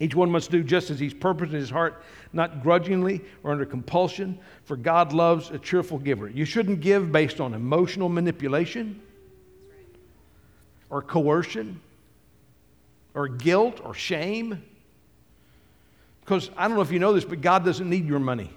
Each 0.00 0.14
one 0.14 0.28
must 0.28 0.50
do 0.50 0.64
just 0.64 0.90
as 0.90 0.98
he's 0.98 1.14
purposed 1.14 1.52
in 1.52 1.60
his 1.60 1.70
heart, 1.70 2.02
not 2.32 2.64
grudgingly 2.64 3.20
or 3.44 3.52
under 3.52 3.64
compulsion, 3.64 4.38
for 4.64 4.76
God 4.76 5.12
loves 5.12 5.50
a 5.50 5.58
cheerful 5.58 5.98
giver. 5.98 6.28
You 6.28 6.44
shouldn't 6.44 6.80
give 6.80 7.12
based 7.12 7.40
on 7.40 7.54
emotional 7.54 8.08
manipulation 8.08 9.00
or 10.90 11.00
coercion 11.00 11.80
or 13.14 13.28
guilt 13.28 13.80
or 13.84 13.94
shame. 13.94 14.64
Because 16.24 16.50
I 16.56 16.66
don't 16.66 16.76
know 16.76 16.82
if 16.82 16.90
you 16.90 16.98
know 16.98 17.12
this, 17.12 17.24
but 17.24 17.40
God 17.40 17.64
doesn't 17.64 17.88
need 17.88 18.06
your 18.06 18.18
money. 18.18 18.50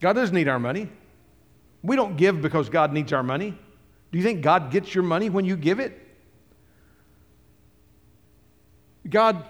God 0.00 0.14
doesn't 0.14 0.34
need 0.34 0.48
our 0.48 0.58
money. 0.58 0.88
We 1.82 1.96
don't 1.96 2.16
give 2.16 2.40
because 2.40 2.68
God 2.68 2.92
needs 2.92 3.12
our 3.12 3.22
money. 3.22 3.58
Do 4.12 4.18
you 4.18 4.24
think 4.24 4.42
God 4.42 4.70
gets 4.70 4.94
your 4.94 5.04
money 5.04 5.30
when 5.30 5.44
you 5.44 5.56
give 5.56 5.80
it? 5.80 5.98
God, 9.08 9.44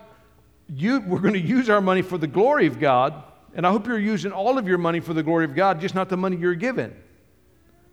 you, 0.69 1.01
we're 1.01 1.19
going 1.19 1.35
to 1.35 1.41
use 1.41 1.69
our 1.69 1.81
money 1.81 2.03
for 2.03 2.19
the 2.19 2.27
glory 2.27 2.67
of 2.67 2.79
God, 2.79 3.23
and 3.55 3.67
I 3.67 3.71
hope 3.71 3.87
you're 3.87 3.99
using 3.99 4.33
all 4.33 4.59
of 4.59 4.69
your 4.69 4.79
money 4.79 5.01
for 5.01 5.13
the 5.13 5.23
glory 5.23 5.45
of 5.45 5.55
God, 5.55 5.81
just 5.81 5.95
not 5.95 6.09
the 6.09 6.17
money 6.17 6.37
you're 6.37 6.55
given. 6.55 6.95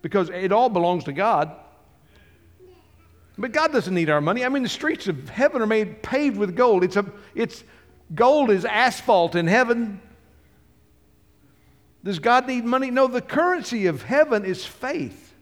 Because 0.02 0.30
it 0.30 0.52
all 0.52 0.70
belongs 0.70 1.04
to 1.06 1.14
God. 1.14 1.52
But 3.38 3.52
God 3.52 3.72
doesn't 3.72 3.94
need 3.94 4.10
our 4.10 4.22
money. 4.22 4.44
I 4.44 4.50
mean, 4.50 4.64
the 4.64 4.70
streets 4.70 5.08
of 5.08 5.30
heaven 5.30 5.62
are 5.62 5.68
made 5.68 6.02
paved 6.02 6.38
with 6.38 6.56
gold. 6.56 6.84
It's 6.84 6.96
a, 6.96 7.06
it's, 7.36 7.64
gold 8.16 8.50
is 8.50 8.66
asphalt 8.66 9.36
in 9.36 9.48
heaven. 9.48 10.02
Does 12.04 12.20
God 12.20 12.48
need 12.48 12.66
money? 12.66 12.90
No, 12.90 13.08
the 13.08 13.22
currency 13.22 13.88
of 13.88 14.02
heaven 14.02 14.46
is 14.46 14.66
faith. 14.66 15.36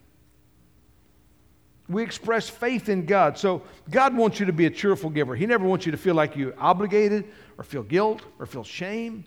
We 1.88 2.02
express 2.02 2.50
faith 2.50 2.90
in 2.90 3.06
God. 3.06 3.38
So 3.38 3.62
God 3.92 4.18
wants 4.18 4.40
you 4.40 4.48
to 4.48 4.54
be 4.54 4.66
a 4.66 4.72
cheerful 4.72 5.10
giver. 5.10 5.36
He 5.36 5.46
never 5.46 5.66
wants 5.66 5.86
you 5.86 5.92
to 5.92 5.98
feel 5.98 6.16
like 6.16 6.36
you're 6.36 6.60
obligated 6.60 7.26
or 7.58 7.64
feel 7.64 7.84
guilt 7.84 8.24
or 8.40 8.46
feel 8.46 8.64
shame. 8.64 9.26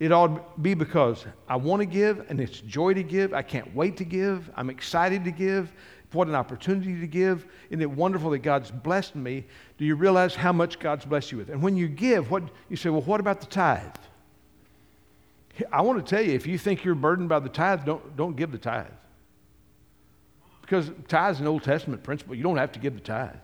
It 0.00 0.12
ought 0.12 0.54
to 0.54 0.60
be 0.60 0.74
because 0.74 1.24
I 1.48 1.56
want 1.56 1.80
to 1.80 1.86
give 1.86 2.28
and 2.28 2.40
it's 2.40 2.60
joy 2.60 2.94
to 2.94 3.02
give. 3.02 3.32
I 3.32 3.42
can't 3.42 3.72
wait 3.74 3.96
to 3.98 4.04
give. 4.04 4.50
I'm 4.56 4.70
excited 4.70 5.24
to 5.24 5.30
give. 5.30 5.72
What 6.12 6.28
an 6.28 6.34
opportunity 6.34 6.98
to 7.00 7.06
give. 7.06 7.46
Isn't 7.68 7.82
it 7.82 7.90
wonderful 7.90 8.30
that 8.30 8.38
God's 8.38 8.70
blessed 8.70 9.14
me? 9.14 9.44
Do 9.76 9.84
you 9.84 9.94
realize 9.94 10.34
how 10.34 10.52
much 10.52 10.78
God's 10.78 11.04
blessed 11.04 11.32
you 11.32 11.38
with? 11.38 11.50
And 11.50 11.62
when 11.62 11.76
you 11.76 11.86
give, 11.86 12.30
what 12.30 12.44
you 12.68 12.76
say, 12.76 12.88
well, 12.88 13.02
what 13.02 13.20
about 13.20 13.40
the 13.40 13.46
tithe? 13.46 13.94
I 15.72 15.82
want 15.82 16.04
to 16.04 16.08
tell 16.08 16.24
you, 16.24 16.32
if 16.32 16.46
you 16.46 16.56
think 16.56 16.84
you're 16.84 16.94
burdened 16.94 17.28
by 17.28 17.40
the 17.40 17.48
tithe, 17.48 17.84
don't, 17.84 18.16
don't 18.16 18.36
give 18.36 18.52
the 18.52 18.58
tithe. 18.58 18.86
Because 20.62 20.90
tithe 21.08 21.34
is 21.34 21.40
an 21.40 21.46
Old 21.46 21.62
Testament 21.62 22.02
principle. 22.02 22.34
You 22.34 22.42
don't 22.42 22.56
have 22.56 22.72
to 22.72 22.78
give 22.78 22.94
the 22.94 23.00
tithe. 23.00 23.36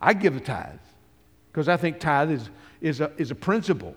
I 0.00 0.14
give 0.14 0.34
the 0.34 0.40
tithe 0.40 0.78
because 1.50 1.68
I 1.68 1.76
think 1.76 2.00
tithe 2.00 2.30
is, 2.30 2.50
is, 2.80 3.00
a, 3.00 3.12
is 3.18 3.30
a 3.30 3.34
principle. 3.34 3.94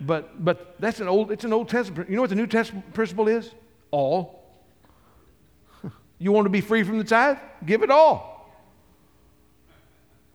But, 0.00 0.44
but 0.44 0.76
that's 0.78 1.00
an 1.00 1.08
old, 1.08 1.32
it's 1.32 1.44
an 1.44 1.52
Old 1.52 1.68
Testament. 1.68 2.08
You 2.08 2.16
know 2.16 2.22
what 2.22 2.30
the 2.30 2.36
New 2.36 2.46
Testament 2.46 2.92
principle 2.94 3.28
is? 3.28 3.52
All. 3.90 4.45
You 6.18 6.32
want 6.32 6.46
to 6.46 6.50
be 6.50 6.60
free 6.60 6.82
from 6.82 6.98
the 6.98 7.04
tithe? 7.04 7.38
Give 7.64 7.82
it 7.82 7.90
all. 7.90 8.36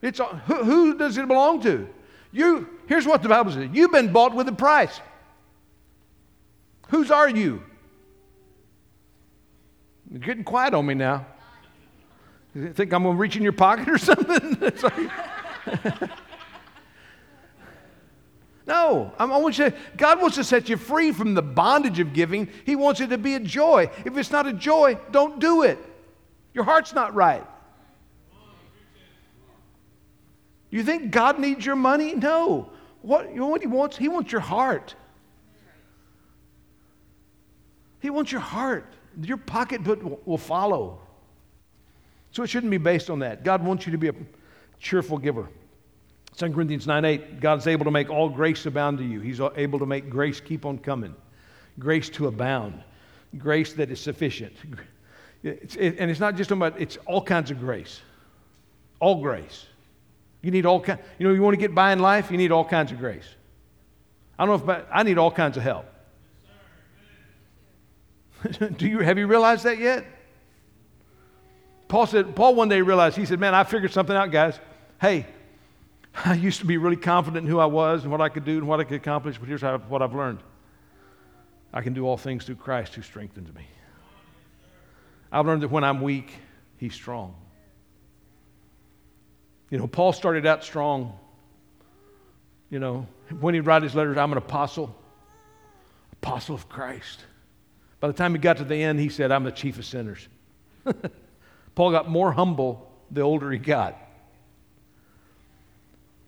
It's 0.02 0.20
who, 0.20 0.56
who 0.56 0.98
does 0.98 1.18
it 1.18 1.28
belong 1.28 1.62
to? 1.62 1.88
You. 2.32 2.68
Here's 2.88 3.06
what 3.06 3.22
the 3.22 3.30
Bible 3.30 3.52
says. 3.52 3.70
You've 3.72 3.92
been 3.92 4.12
bought 4.12 4.34
with 4.34 4.48
a 4.48 4.54
price. 4.54 5.00
Whose 6.90 7.12
are 7.12 7.30
you? 7.30 7.64
You're 10.12 10.20
getting 10.20 10.44
quiet 10.44 10.74
on 10.74 10.86
me 10.86 10.94
now. 10.94 11.26
You 12.54 12.74
think 12.74 12.92
I'm 12.92 13.04
going 13.04 13.16
to 13.16 13.20
reach 13.20 13.38
in 13.38 13.44
your 13.44 13.54
pocket 13.54 13.88
or 13.88 13.98
something? 13.98 14.58
No, 18.68 19.12
I 19.18 19.26
want 19.26 19.58
you 19.58 19.72
to, 19.72 19.78
God 19.98 20.22
wants 20.22 20.36
to 20.36 20.44
set 20.44 20.70
you 20.70 20.78
free 20.78 21.12
from 21.12 21.34
the 21.34 21.42
bondage 21.42 22.00
of 22.00 22.14
giving. 22.14 22.48
He 22.66 22.76
wants 22.76 23.02
it 23.02 23.08
to 23.10 23.18
be 23.18 23.34
a 23.34 23.40
joy. 23.40 23.90
If 24.06 24.16
it's 24.18 24.32
not 24.32 24.46
a 24.46 24.54
joy, 24.54 25.00
don't 25.12 25.40
do 25.40 25.64
it. 25.64 25.80
Your 26.54 26.64
heart's 26.64 26.94
not 26.94 27.16
right. 27.16 27.46
You 30.70 30.84
think 30.84 31.12
God 31.12 31.40
needs 31.40 31.66
your 31.66 31.76
money? 31.76 32.14
No. 32.14 32.70
What, 33.02 33.30
you 33.30 33.40
know 33.40 33.48
what 33.48 33.62
He 33.62 33.68
wants? 33.68 33.98
He 33.98 34.08
wants 34.08 34.32
your 34.32 34.42
heart. 34.42 34.96
He 38.00 38.10
wants 38.10 38.32
your 38.32 38.42
heart. 38.42 38.94
Your 39.22 39.38
pocketbook 39.38 40.26
will 40.26 40.38
follow. 40.38 41.00
So 42.32 42.44
it 42.44 42.48
shouldn't 42.48 42.72
be 42.72 42.78
based 42.78 43.10
on 43.10 43.20
that. 43.20 43.44
God 43.44 43.64
wants 43.64 43.86
you 43.86 43.92
to 43.92 43.98
be 43.98 44.08
a 44.08 44.16
cheerful 44.80 45.18
giver. 45.18 45.50
2 46.38 46.52
Corinthians 46.52 46.88
9 46.88 47.06
8, 47.06 47.40
God 47.42 47.60
is 47.60 47.68
able 47.68 47.86
to 47.86 47.92
make 47.92 48.10
all 48.10 48.30
grace 48.30 48.66
abound 48.66 48.98
to 49.00 49.04
you. 49.04 49.20
He's 49.20 49.40
able 49.56 49.80
to 49.80 49.86
make 49.86 50.10
grace 50.10 50.40
keep 50.40 50.66
on 50.66 50.78
coming, 50.78 51.16
grace 51.78 52.10
to 52.12 52.28
abound, 52.28 52.82
grace 53.38 53.74
that 53.74 53.92
is 53.92 54.00
sufficient. 54.00 54.54
It's, 55.44 55.76
it, 55.76 55.96
and 55.98 56.12
it's 56.12 56.20
not 56.20 56.36
just 56.36 56.52
about, 56.52 56.80
it's 56.80 56.98
all 57.06 57.22
kinds 57.22 57.52
of 57.52 57.60
grace. 57.60 58.02
All 59.00 59.22
grace. 59.22 59.66
You 60.42 60.52
need 60.52 60.66
all 60.66 60.80
kind, 60.80 61.00
you 61.18 61.28
know, 61.28 61.34
you 61.34 61.42
want 61.42 61.56
to 61.56 61.60
get 61.60 61.74
by 61.74 61.92
in 61.94 62.00
life, 62.00 62.32
you 62.32 62.38
need 62.38 62.52
all 62.52 62.66
kinds 62.66 62.92
of 62.92 63.00
grace. 63.00 63.28
I 64.38 64.46
don't 64.46 64.68
know 64.68 64.74
if 64.74 64.86
I 64.92 65.04
need 65.04 65.18
all 65.18 65.32
kinds 65.32 65.58
of 65.58 65.64
help. 65.64 65.86
Do 68.78 68.88
you 68.88 69.00
have 69.00 69.18
you 69.18 69.28
realized 69.28 69.64
that 69.66 69.78
yet? 69.78 70.06
Paul 71.88 72.08
said, 72.08 72.36
Paul 72.36 72.56
one 72.56 72.70
day 72.70 72.82
realized, 72.82 73.18
he 73.18 73.26
said, 73.26 73.40
Man, 73.40 73.54
I 73.54 73.64
figured 73.64 73.92
something 73.92 74.16
out, 74.16 74.32
guys. 74.32 74.60
Hey, 75.00 75.26
I 76.26 76.34
used 76.34 76.60
to 76.60 76.66
be 76.66 76.78
really 76.78 76.98
confident 76.98 77.46
in 77.46 77.52
who 77.52 77.60
I 77.60 77.66
was 77.66 78.04
and 78.04 78.12
what 78.12 78.22
I 78.22 78.30
could 78.30 78.46
do 78.46 78.58
and 78.58 78.68
what 78.68 78.80
I 78.80 78.84
could 78.84 78.96
accomplish, 78.96 79.38
but 79.38 79.48
here's 79.48 79.64
what 79.64 80.02
I've 80.02 80.16
learned 80.16 80.40
I 81.74 81.82
can 81.82 81.94
do 81.94 82.06
all 82.06 82.18
things 82.18 82.44
through 82.46 82.56
Christ 82.56 82.96
who 82.96 83.02
strengthens 83.02 83.54
me. 83.54 83.66
I've 85.32 85.46
learned 85.46 85.64
that 85.64 85.72
when 85.72 85.86
I'm 85.86 86.02
weak, 86.02 86.34
he's 86.78 86.94
strong. 86.94 87.36
You 89.70 89.78
know, 89.78 89.88
Paul 89.88 90.12
started 90.12 90.46
out 90.46 90.66
strong. 90.66 91.18
You 92.70 92.80
know, 92.80 93.08
when 93.40 93.54
he'd 93.54 93.62
write 93.62 93.84
his 93.84 93.96
letters, 93.96 94.18
I'm 94.18 94.34
an 94.34 94.38
apostle, 94.38 94.94
apostle 96.12 96.56
of 96.56 96.68
Christ. 96.68 97.24
By 98.02 98.08
the 98.08 98.14
time 98.14 98.34
he 98.34 98.40
got 98.40 98.58
to 98.58 98.66
the 98.66 98.76
end, 98.76 99.00
he 99.00 99.08
said, 99.08 99.32
I'm 99.32 99.46
the 99.46 99.52
chief 99.52 99.80
of 99.80 99.86
sinners. 99.86 100.28
Paul 101.76 101.92
got 101.92 102.10
more 102.10 102.34
humble 102.34 102.92
the 103.12 103.22
older 103.22 103.50
he 103.52 103.58
got. 103.58 103.98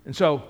And 0.05 0.15
so 0.15 0.43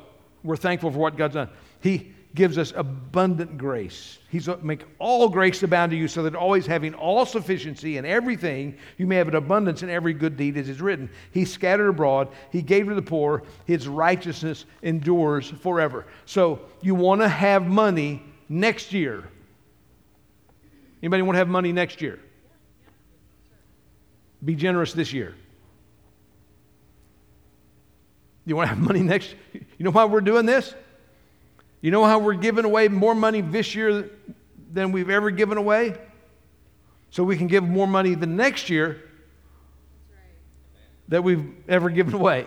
we're 0.43 0.57
thankful 0.57 0.91
for 0.91 0.99
what 0.99 1.17
God's 1.17 1.35
done. 1.35 1.49
He 1.79 2.13
gives 2.35 2.57
us 2.57 2.73
abundant 2.75 3.57
grace. 3.57 4.17
He's 4.29 4.49
uh, 4.49 4.57
make 4.63 4.85
all 4.97 5.29
grace 5.29 5.61
abound 5.61 5.91
to 5.91 5.97
you, 5.97 6.07
so 6.07 6.23
that 6.23 6.35
always 6.35 6.65
having 6.65 6.95
all 6.95 7.25
sufficiency 7.25 7.97
in 7.97 8.05
everything, 8.05 8.75
you 8.97 9.05
may 9.05 9.17
have 9.17 9.27
an 9.27 9.35
abundance 9.35 9.83
in 9.83 9.89
every 9.89 10.13
good 10.13 10.35
deed, 10.35 10.57
as 10.57 10.67
is 10.67 10.81
written. 10.81 11.09
He 11.31 11.45
scattered 11.45 11.89
abroad, 11.89 12.29
he 12.51 12.63
gave 12.63 12.87
to 12.87 12.95
the 12.95 13.01
poor, 13.03 13.43
his 13.65 13.87
righteousness 13.87 14.65
endures 14.81 15.49
forever. 15.49 16.07
So 16.25 16.61
you 16.81 16.95
want 16.95 17.21
to 17.21 17.29
have 17.29 17.67
money 17.67 18.23
next 18.49 18.93
year. 18.93 19.29
Anybody 21.03 21.21
want 21.21 21.35
to 21.35 21.39
have 21.39 21.49
money 21.49 21.71
next 21.71 22.01
year? 22.01 22.19
Be 24.43 24.55
generous 24.55 24.93
this 24.93 25.13
year. 25.13 25.35
You 28.45 28.55
want 28.55 28.69
to 28.69 28.75
have 28.75 28.83
money 28.83 29.01
next? 29.01 29.35
You 29.53 29.85
know 29.85 29.91
why 29.91 30.05
we're 30.05 30.21
doing 30.21 30.45
this? 30.45 30.73
You 31.81 31.91
know 31.91 32.03
how 32.03 32.19
we're 32.19 32.33
giving 32.33 32.65
away 32.65 32.87
more 32.87 33.15
money 33.15 33.41
this 33.41 33.75
year 33.75 34.09
than 34.71 34.91
we've 34.91 35.09
ever 35.09 35.31
given 35.31 35.57
away? 35.57 35.95
So 37.09 37.23
we 37.23 37.37
can 37.37 37.47
give 37.47 37.63
more 37.63 37.87
money 37.87 38.15
the 38.15 38.25
next 38.25 38.69
year 38.69 39.01
that 41.09 41.23
we've 41.23 41.53
ever 41.67 41.89
given 41.89 42.13
away. 42.13 42.39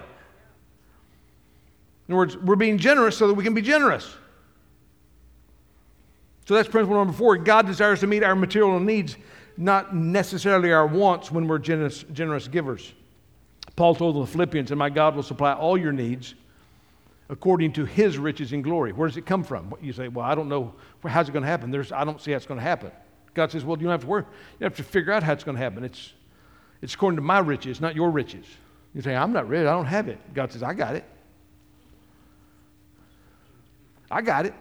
In 2.09 2.15
other 2.15 2.17
words, 2.17 2.37
we're 2.37 2.57
being 2.57 2.79
generous 2.79 3.17
so 3.17 3.26
that 3.26 3.35
we 3.35 3.45
can 3.45 3.55
be 3.55 3.62
generous. 3.62 4.15
So 6.47 6.55
that's 6.55 6.69
principle 6.69 6.97
number 6.97 7.12
four. 7.12 7.37
God 7.37 7.67
desires 7.67 8.00
to 8.00 8.07
meet 8.07 8.23
our 8.23 8.37
material 8.37 8.79
needs, 8.79 9.17
not 9.57 9.95
necessarily 9.95 10.73
our 10.73 10.87
wants 10.87 11.31
when 11.31 11.49
we're 11.49 11.59
generous, 11.59 12.05
generous 12.12 12.47
givers. 12.49 12.93
Paul 13.76 13.95
told 13.95 14.16
the 14.16 14.26
Philippians, 14.26 14.71
and 14.71 14.78
my 14.78 14.90
God 14.90 15.14
will 15.14 15.23
supply 15.23 15.52
all 15.52 15.76
your 15.76 15.92
needs 15.92 16.35
according 17.28 17.73
to 17.75 17.85
his 17.85 18.18
riches 18.18 18.52
and 18.52 18.64
glory. 18.64 18.92
Where 18.92 19.06
does 19.06 19.16
it 19.16 19.26
come 19.26 19.45
from? 19.45 19.75
You 19.83 19.92
say, 19.92 20.09
well, 20.09 20.25
I 20.25 20.35
don't 20.35 20.49
know. 20.49 20.75
How's 21.06 21.28
it 21.28 21.33
going 21.33 21.42
to 21.42 21.49
happen? 21.49 21.71
There's, 21.71 21.92
I 21.92 22.04
don't 22.04 22.21
see 22.21 22.30
how 22.30 22.38
it's 22.38 22.47
going 22.47 22.59
to 22.59 22.64
happen. 22.64 22.90
God 23.35 23.52
says, 23.52 23.64
well, 23.64 23.76
you 23.76 23.85
don't 23.85 23.92
have 23.92 24.00
to 24.00 24.06
worry. 24.06 24.25
You 24.59 24.64
have 24.64 24.76
to 24.76 24.83
figure 24.83 25.12
out 25.12 25.23
how 25.23 25.33
it's 25.33 25.45
going 25.45 25.56
to 25.56 25.62
happen. 25.62 25.85
It's, 25.85 26.14
it's 26.80 26.95
according 26.95 27.16
to 27.16 27.23
my 27.23 27.38
riches, 27.38 27.80
not 27.80 27.95
your 27.95 28.11
riches. 28.11 28.47
You 28.95 29.02
say, 29.02 29.14
I'm 29.14 29.33
not 29.33 29.49
rich. 29.49 29.61
I 29.61 29.73
don't 29.73 29.85
have 29.85 30.09
it. 30.09 30.18
God 30.33 30.52
says, 30.52 30.62
I 30.62 30.73
got 30.73 30.95
it. 30.95 31.04
I 34.11 34.23
got 34.23 34.47
it. 34.47 34.54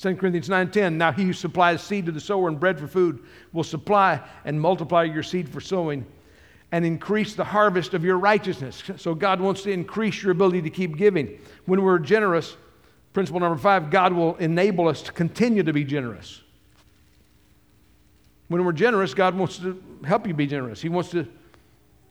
2 0.00 0.16
Corinthians 0.16 0.48
9:10 0.48 0.94
Now 0.94 1.12
he 1.12 1.24
who 1.24 1.34
supplies 1.34 1.82
seed 1.82 2.06
to 2.06 2.12
the 2.12 2.20
sower 2.20 2.48
and 2.48 2.58
bread 2.58 2.78
for 2.78 2.86
food 2.86 3.22
will 3.52 3.64
supply 3.64 4.20
and 4.46 4.58
multiply 4.58 5.02
your 5.02 5.22
seed 5.22 5.46
for 5.46 5.60
sowing 5.60 6.06
and 6.72 6.84
increase 6.84 7.34
the 7.34 7.44
harvest 7.44 7.94
of 7.94 8.04
your 8.04 8.18
righteousness. 8.18 8.82
So 8.96 9.14
God 9.14 9.40
wants 9.40 9.62
to 9.62 9.70
increase 9.70 10.22
your 10.22 10.32
ability 10.32 10.62
to 10.62 10.70
keep 10.70 10.96
giving. 10.96 11.38
When 11.66 11.82
we're 11.82 11.98
generous, 11.98 12.56
principle 13.12 13.40
number 13.40 13.58
five, 13.58 13.90
God 13.90 14.12
will 14.12 14.36
enable 14.36 14.86
us 14.88 15.02
to 15.02 15.12
continue 15.12 15.62
to 15.62 15.72
be 15.72 15.84
generous. 15.84 16.40
When 18.48 18.64
we're 18.64 18.72
generous, 18.72 19.14
God 19.14 19.36
wants 19.36 19.58
to 19.58 19.82
help 20.04 20.26
you 20.26 20.34
be 20.34 20.46
generous. 20.46 20.80
He 20.80 20.88
wants 20.88 21.10
to, 21.10 21.26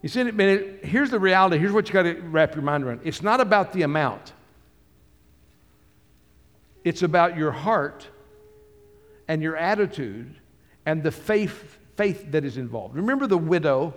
you 0.02 0.08
see, 0.08 0.24
man, 0.24 0.78
here's 0.82 1.10
the 1.10 1.18
reality. 1.18 1.58
Here's 1.58 1.72
what 1.72 1.88
you 1.88 1.92
got 1.92 2.02
to 2.04 2.14
wrap 2.14 2.54
your 2.54 2.62
mind 2.62 2.84
around. 2.84 3.00
It's 3.04 3.22
not 3.22 3.40
about 3.40 3.72
the 3.72 3.82
amount, 3.82 4.32
it's 6.84 7.02
about 7.02 7.36
your 7.36 7.52
heart 7.52 8.06
and 9.28 9.42
your 9.42 9.56
attitude 9.56 10.34
and 10.86 11.02
the 11.02 11.12
faith, 11.12 11.78
faith 11.96 12.32
that 12.32 12.44
is 12.44 12.56
involved. 12.56 12.96
Remember 12.96 13.26
the 13.26 13.38
widow 13.38 13.94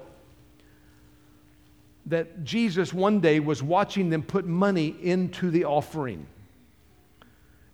that 2.06 2.44
Jesus 2.44 2.94
one 2.94 3.20
day 3.20 3.40
was 3.40 3.64
watching 3.64 4.10
them 4.10 4.24
put 4.24 4.46
money 4.46 4.96
into 5.02 5.50
the 5.50 5.66
offering. 5.66 6.28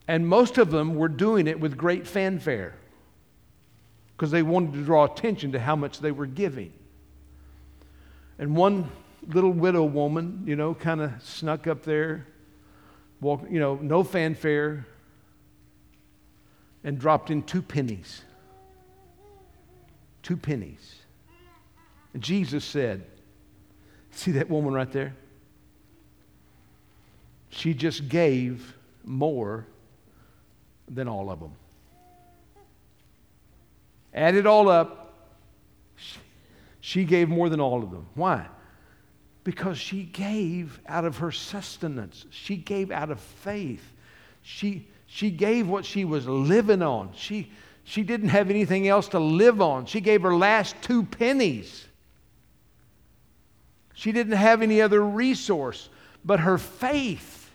And 0.07 0.27
most 0.27 0.57
of 0.57 0.71
them 0.71 0.95
were 0.95 1.07
doing 1.07 1.47
it 1.47 1.59
with 1.59 1.77
great 1.77 2.07
fanfare 2.07 2.75
because 4.15 4.31
they 4.31 4.43
wanted 4.43 4.73
to 4.73 4.83
draw 4.83 5.05
attention 5.05 5.53
to 5.53 5.59
how 5.59 5.75
much 5.75 5.99
they 5.99 6.11
were 6.11 6.25
giving. 6.25 6.73
And 8.37 8.55
one 8.55 8.89
little 9.27 9.51
widow 9.51 9.83
woman, 9.83 10.43
you 10.45 10.55
know, 10.55 10.73
kind 10.73 11.01
of 11.01 11.11
snuck 11.21 11.67
up 11.67 11.83
there, 11.83 12.25
walk, 13.21 13.43
you 13.49 13.59
know, 13.59 13.75
no 13.75 14.03
fanfare, 14.03 14.85
and 16.83 16.97
dropped 16.97 17.29
in 17.29 17.43
two 17.43 17.61
pennies. 17.61 18.21
Two 20.23 20.37
pennies. 20.37 20.95
And 22.13 22.23
Jesus 22.23 22.63
said, 22.63 23.03
See 24.11 24.31
that 24.31 24.49
woman 24.49 24.73
right 24.73 24.91
there? 24.91 25.15
She 27.49 27.73
just 27.73 28.09
gave 28.09 28.75
more 29.03 29.65
than 30.87 31.07
all 31.07 31.29
of 31.29 31.39
them. 31.39 31.51
Add 34.13 34.35
it 34.35 34.45
all 34.45 34.69
up, 34.69 35.13
she 36.81 37.03
gave 37.03 37.29
more 37.29 37.49
than 37.49 37.59
all 37.59 37.83
of 37.83 37.91
them. 37.91 38.07
Why? 38.15 38.47
Because 39.43 39.77
she 39.77 40.03
gave 40.03 40.79
out 40.87 41.05
of 41.05 41.17
her 41.17 41.31
sustenance, 41.31 42.25
she 42.29 42.55
gave 42.55 42.91
out 42.91 43.11
of 43.11 43.19
faith. 43.19 43.83
She, 44.41 44.87
she 45.05 45.29
gave 45.29 45.67
what 45.67 45.85
she 45.85 46.05
was 46.05 46.27
living 46.27 46.81
on. 46.81 47.11
She, 47.13 47.51
she 47.83 48.03
didn't 48.03 48.29
have 48.29 48.49
anything 48.49 48.87
else 48.87 49.09
to 49.09 49.19
live 49.19 49.61
on. 49.61 49.85
She 49.85 50.01
gave 50.01 50.21
her 50.21 50.35
last 50.35 50.75
two 50.81 51.03
pennies. 51.03 51.85
She 53.99 54.13
didn't 54.13 54.37
have 54.37 54.61
any 54.61 54.81
other 54.81 55.01
resource 55.05 55.89
but 56.23 56.39
her 56.39 56.57
faith. 56.57 57.51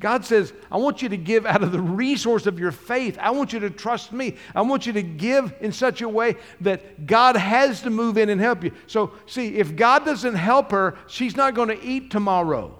God 0.00 0.24
says, 0.24 0.52
I 0.68 0.78
want 0.78 1.00
you 1.00 1.08
to 1.10 1.16
give 1.16 1.46
out 1.46 1.62
of 1.62 1.70
the 1.70 1.80
resource 1.80 2.46
of 2.46 2.58
your 2.58 2.72
faith. 2.72 3.16
I 3.20 3.30
want 3.30 3.52
you 3.52 3.60
to 3.60 3.70
trust 3.70 4.10
me. 4.10 4.36
I 4.52 4.62
want 4.62 4.84
you 4.84 4.92
to 4.94 5.02
give 5.04 5.54
in 5.60 5.70
such 5.70 6.02
a 6.02 6.08
way 6.08 6.34
that 6.62 7.06
God 7.06 7.36
has 7.36 7.82
to 7.82 7.90
move 7.90 8.18
in 8.18 8.30
and 8.30 8.40
help 8.40 8.64
you. 8.64 8.72
So, 8.88 9.12
see, 9.26 9.54
if 9.54 9.76
God 9.76 10.04
doesn't 10.04 10.34
help 10.34 10.72
her, 10.72 10.98
she's 11.06 11.36
not 11.36 11.54
going 11.54 11.68
to 11.68 11.80
eat 11.84 12.10
tomorrow. 12.10 12.76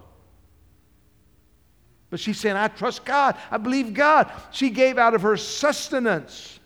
But 2.10 2.18
she's 2.18 2.40
saying, 2.40 2.56
I 2.56 2.66
trust 2.66 3.04
God. 3.04 3.36
I 3.52 3.58
believe 3.58 3.94
God. 3.94 4.32
She 4.50 4.68
gave 4.68 4.98
out 4.98 5.14
of 5.14 5.22
her 5.22 5.36
sustenance. 5.36 6.58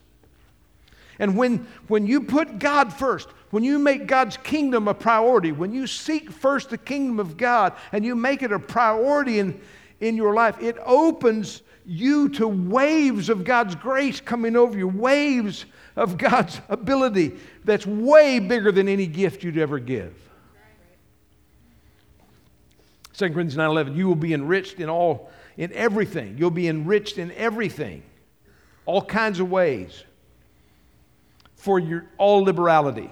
And 1.19 1.37
when, 1.37 1.67
when 1.89 2.07
you 2.07 2.23
put 2.23 2.59
God 2.59 2.93
first, 2.93 3.29
when 3.51 3.63
you 3.63 3.79
make 3.79 4.07
God's 4.07 4.37
kingdom 4.37 4.89
a 4.89 4.95
priority, 4.95 5.53
when 5.53 5.73
you 5.73 5.87
seek 5.87 6.31
first 6.31 6.71
the 6.71 6.79
kingdom 6.79 7.21
of 7.21 7.37
God 7.37 7.75
and 7.93 8.05
you 8.05 8.17
make 8.17 8.43
it 8.43 8.53
a 8.53 8.59
priority 8.59 9.39
in, 9.39 9.61
in 10.01 10.17
your 10.17 10.35
life, 10.35 10.61
it 10.61 10.77
opens 10.85 11.63
you 11.85 12.29
to 12.31 12.49
waves 12.49 13.29
of 13.29 13.45
God's 13.45 13.77
grace 13.77 14.21
coming 14.21 14.57
over 14.57 14.77
you, 14.77 14.89
waves 14.89 15.65
of 15.95 16.19
God's 16.19 16.61
ability 16.69 17.37
that's 17.65 17.87
way 17.87 18.41
bigger 18.41 18.73
than 18.73 18.89
any 18.89 19.07
gift 19.07 19.45
you'd 19.45 19.59
ever 19.59 19.79
give. 19.79 20.15
2 23.15 23.31
Corinthians 23.33 23.57
9:11 23.57 23.97
you 23.97 24.09
will 24.09 24.15
be 24.15 24.35
enriched 24.35 24.79
in 24.79 24.91
all 24.91 25.31
in 25.57 25.73
everything. 25.73 26.37
You'll 26.37 26.51
be 26.51 26.69
enriched 26.69 27.17
in 27.17 27.33
everything. 27.33 28.03
All 28.85 29.01
kinds 29.01 29.41
of 29.41 29.51
ways 29.51 30.05
for 31.55 31.79
your 31.79 32.05
all 32.19 32.43
liberality 32.43 33.11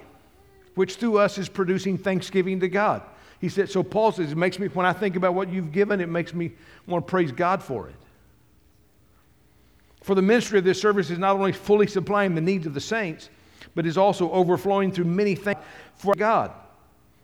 which 0.74 0.96
through 0.96 1.18
us 1.18 1.38
is 1.38 1.48
producing 1.48 1.96
thanksgiving 1.98 2.60
to 2.60 2.68
God. 2.68 3.02
He 3.40 3.48
said, 3.48 3.70
so 3.70 3.82
Paul 3.82 4.12
says, 4.12 4.32
it 4.32 4.38
makes 4.38 4.58
me, 4.58 4.68
when 4.68 4.86
I 4.86 4.92
think 4.92 5.16
about 5.16 5.34
what 5.34 5.48
you've 5.50 5.72
given, 5.72 6.00
it 6.00 6.08
makes 6.08 6.32
me 6.32 6.52
want 6.86 7.06
to 7.06 7.10
praise 7.10 7.30
God 7.32 7.62
for 7.62 7.88
it. 7.88 7.94
For 10.02 10.14
the 10.14 10.22
ministry 10.22 10.58
of 10.58 10.64
this 10.64 10.80
service 10.80 11.10
is 11.10 11.18
not 11.18 11.36
only 11.36 11.52
fully 11.52 11.86
supplying 11.86 12.34
the 12.34 12.40
needs 12.40 12.66
of 12.66 12.74
the 12.74 12.80
saints, 12.80 13.30
but 13.74 13.86
is 13.86 13.98
also 13.98 14.30
overflowing 14.30 14.92
through 14.92 15.06
many 15.06 15.34
things 15.34 15.58
for 15.96 16.14
God. 16.14 16.52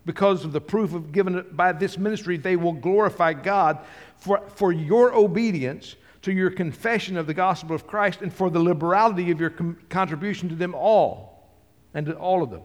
Because 0.06 0.44
of 0.44 0.52
the 0.52 0.60
proof 0.60 0.94
of 0.94 1.12
given 1.12 1.44
by 1.52 1.72
this 1.72 1.98
ministry, 1.98 2.38
they 2.38 2.56
will 2.56 2.72
glorify 2.72 3.34
God 3.34 3.78
for, 4.16 4.40
for 4.56 4.72
your 4.72 5.14
obedience 5.14 5.96
to 6.22 6.32
your 6.32 6.50
confession 6.50 7.16
of 7.16 7.26
the 7.26 7.34
gospel 7.34 7.74
of 7.74 7.86
Christ 7.86 8.22
and 8.22 8.32
for 8.32 8.50
the 8.50 8.60
liberality 8.60 9.30
of 9.30 9.40
your 9.40 9.50
com- 9.50 9.78
contribution 9.88 10.48
to 10.48 10.54
them 10.54 10.74
all 10.74 11.50
and 11.94 12.06
to 12.06 12.14
all 12.14 12.42
of 12.42 12.50
them. 12.50 12.62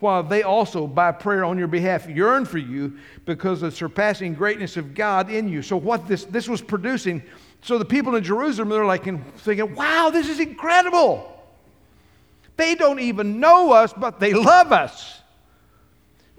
While 0.00 0.22
they 0.22 0.42
also, 0.42 0.86
by 0.86 1.12
prayer 1.12 1.44
on 1.44 1.56
your 1.56 1.68
behalf, 1.68 2.08
yearn 2.08 2.44
for 2.44 2.58
you 2.58 2.98
because 3.24 3.62
of 3.62 3.70
the 3.70 3.76
surpassing 3.76 4.34
greatness 4.34 4.76
of 4.76 4.94
God 4.94 5.30
in 5.30 5.48
you. 5.48 5.62
So, 5.62 5.76
what 5.76 6.06
this, 6.06 6.24
this 6.24 6.48
was 6.48 6.60
producing, 6.60 7.22
so 7.62 7.78
the 7.78 7.84
people 7.84 8.14
in 8.16 8.24
Jerusalem, 8.24 8.68
they're 8.68 8.84
like 8.84 9.04
thinking, 9.38 9.74
wow, 9.74 10.10
this 10.10 10.28
is 10.28 10.40
incredible. 10.40 11.30
They 12.56 12.74
don't 12.74 13.00
even 13.00 13.40
know 13.40 13.72
us, 13.72 13.92
but 13.92 14.20
they 14.20 14.32
love 14.32 14.72
us. 14.72 15.22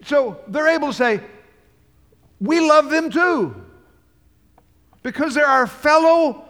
So 0.03 0.39
they're 0.47 0.67
able 0.67 0.89
to 0.89 0.93
say, 0.93 1.19
we 2.39 2.59
love 2.59 2.89
them 2.89 3.09
too. 3.09 3.55
Because 5.03 5.33
they're 5.33 5.47
our 5.47 5.67
fellow 5.67 6.45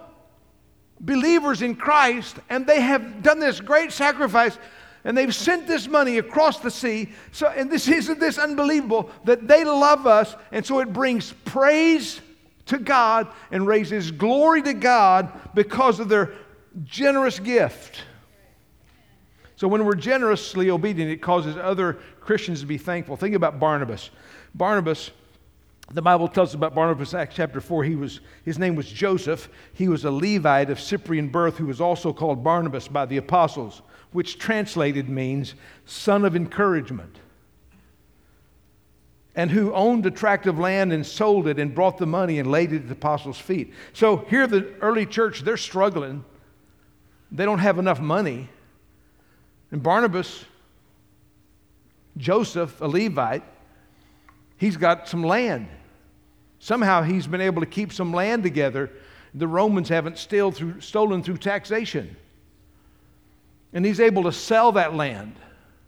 believers 0.99 1.61
in 1.61 1.75
Christ, 1.75 2.37
and 2.49 2.65
they 2.65 2.81
have 2.81 3.21
done 3.21 3.39
this 3.39 3.59
great 3.59 3.91
sacrifice, 3.91 4.57
and 5.05 5.17
they've 5.17 5.33
sent 5.33 5.67
this 5.67 5.87
money 5.87 6.17
across 6.17 6.59
the 6.59 6.71
sea. 6.71 7.09
So, 7.31 7.47
and 7.47 7.71
this 7.71 7.87
isn't 7.99 8.19
this 8.19 8.37
unbelievable 8.37 9.09
that 9.23 9.47
they 9.47 9.63
love 9.63 10.05
us, 10.05 10.35
and 10.51 10.65
so 10.65 10.79
it 10.79 10.91
brings 10.91 11.31
praise 11.45 12.19
to 12.65 12.77
God 12.77 13.27
and 13.51 13.65
raises 13.65 14.11
glory 14.11 14.61
to 14.63 14.73
God 14.73 15.31
because 15.53 15.99
of 15.99 16.09
their 16.09 16.33
generous 16.83 17.39
gift. 17.39 18.03
So 19.55 19.69
when 19.69 19.85
we're 19.85 19.95
generously 19.95 20.69
obedient, 20.69 21.09
it 21.09 21.21
causes 21.21 21.55
other 21.55 21.93
Christians 22.19 22.59
to 22.59 22.65
be 22.65 22.77
thankful. 22.77 23.15
Think 23.15 23.35
about 23.35 23.59
Barnabas. 23.59 24.09
Barnabas 24.53 25.11
the 25.91 26.01
Bible 26.01 26.27
tells 26.27 26.49
us 26.49 26.55
about 26.55 26.73
Barnabas, 26.73 27.13
Acts 27.13 27.35
chapter 27.35 27.61
4. 27.61 27.83
He 27.83 27.95
was, 27.95 28.21
his 28.43 28.57
name 28.57 28.75
was 28.75 28.87
Joseph. 28.87 29.49
He 29.73 29.87
was 29.87 30.03
a 30.03 30.11
Levite 30.11 30.71
of 30.71 30.79
Cyprian 30.79 31.29
birth 31.29 31.57
who 31.57 31.67
was 31.67 31.79
also 31.79 32.11
called 32.11 32.43
Barnabas 32.43 32.87
by 32.87 33.05
the 33.05 33.17
apostles, 33.17 33.83
which 34.15 34.39
translated 34.39 35.09
means 35.09 35.55
son 35.85 36.23
of 36.23 36.37
encouragement. 36.37 37.17
And 39.35 39.51
who 39.51 39.73
owned 39.73 40.05
a 40.05 40.11
tract 40.11 40.47
of 40.47 40.57
land 40.57 40.93
and 40.93 41.05
sold 41.05 41.49
it 41.49 41.59
and 41.59 41.75
brought 41.75 41.97
the 41.97 42.05
money 42.05 42.39
and 42.39 42.49
laid 42.49 42.71
it 42.71 42.77
at 42.77 42.87
the 42.87 42.93
apostles' 42.93 43.37
feet. 43.37 43.73
So 43.91 44.15
here, 44.29 44.47
the 44.47 44.73
early 44.79 45.05
church, 45.05 45.41
they're 45.41 45.57
struggling. 45.57 46.23
They 47.29 47.43
don't 47.43 47.59
have 47.59 47.77
enough 47.77 47.99
money. 47.99 48.47
And 49.69 49.83
Barnabas, 49.83 50.45
Joseph, 52.15 52.79
a 52.79 52.87
Levite, 52.87 53.43
he's 54.55 54.77
got 54.77 55.09
some 55.09 55.23
land. 55.23 55.67
Somehow 56.59 57.01
he's 57.01 57.27
been 57.27 57.41
able 57.41 57.61
to 57.61 57.67
keep 57.67 57.91
some 57.91 58.13
land 58.13 58.43
together. 58.43 58.89
The 59.33 59.47
Romans 59.47 59.89
haven't 59.89 60.17
through, 60.51 60.79
stolen 60.79 61.21
through 61.21 61.39
taxation. 61.39 62.15
And 63.75 63.85
he's 63.85 63.99
able 63.99 64.23
to 64.23 64.31
sell 64.31 64.71
that 64.71 64.95
land. 64.95 65.35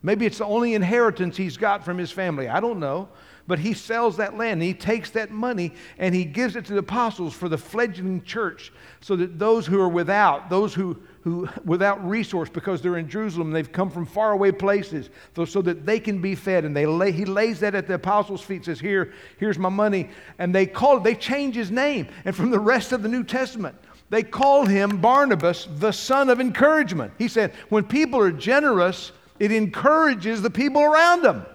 Maybe 0.03 0.27
it's 0.27 0.37
the 0.37 0.45
only 0.45 0.75
inheritance 0.75 1.35
he's 1.35 1.57
got 1.57 1.83
from 1.83 1.97
his 1.97 2.11
family. 2.11 2.47
I 2.47 2.59
don't 2.59 2.79
know. 2.79 3.09
But 3.47 3.59
he 3.59 3.73
sells 3.73 4.17
that 4.17 4.35
land. 4.35 4.61
he 4.61 4.73
takes 4.73 5.11
that 5.11 5.31
money 5.31 5.73
and 5.97 6.13
he 6.13 6.25
gives 6.25 6.57
it 6.57 6.65
to 6.65 6.73
the 6.73 6.79
apostles 6.79 7.33
for 7.33 7.47
the 7.47 7.57
fledgling 7.57 8.21
church 8.23 8.73
so 8.99 9.15
that 9.15 9.39
those 9.39 9.65
who 9.65 9.79
are 9.79 9.87
without, 9.87 10.49
those 10.49 10.73
who, 10.73 11.01
who 11.21 11.47
without 11.63 12.05
resource 12.05 12.49
because 12.49 12.81
they're 12.81 12.97
in 12.97 13.07
Jerusalem, 13.07 13.51
they've 13.51 13.71
come 13.71 13.89
from 13.89 14.05
faraway 14.05 14.51
places, 14.51 15.09
so 15.45 15.61
that 15.61 15.85
they 15.85 15.97
can 15.97 16.21
be 16.21 16.35
fed. 16.35 16.65
And 16.65 16.75
they 16.75 16.85
lay, 16.85 17.13
he 17.13 17.23
lays 17.23 17.61
that 17.61 17.73
at 17.73 17.87
the 17.87 17.93
apostles' 17.93 18.41
feet, 18.41 18.65
says, 18.65 18.81
Here, 18.81 19.13
here's 19.37 19.57
my 19.57 19.69
money. 19.69 20.09
And 20.39 20.53
they 20.53 20.65
call 20.65 20.97
it, 20.97 21.05
they 21.05 21.15
change 21.15 21.55
his 21.55 21.71
name. 21.71 22.09
And 22.25 22.35
from 22.35 22.51
the 22.51 22.59
rest 22.59 22.91
of 22.91 23.01
the 23.01 23.09
New 23.09 23.23
Testament, 23.23 23.77
they 24.09 24.23
called 24.23 24.69
him 24.69 25.01
Barnabas, 25.01 25.67
the 25.69 25.91
son 25.91 26.29
of 26.29 26.39
encouragement. 26.39 27.13
He 27.17 27.27
said, 27.27 27.53
when 27.69 27.83
people 27.83 28.19
are 28.19 28.31
generous, 28.31 29.11
it 29.39 29.51
encourages 29.51 30.41
the 30.41 30.49
people 30.49 30.81
around 30.81 31.23
them. 31.23 31.45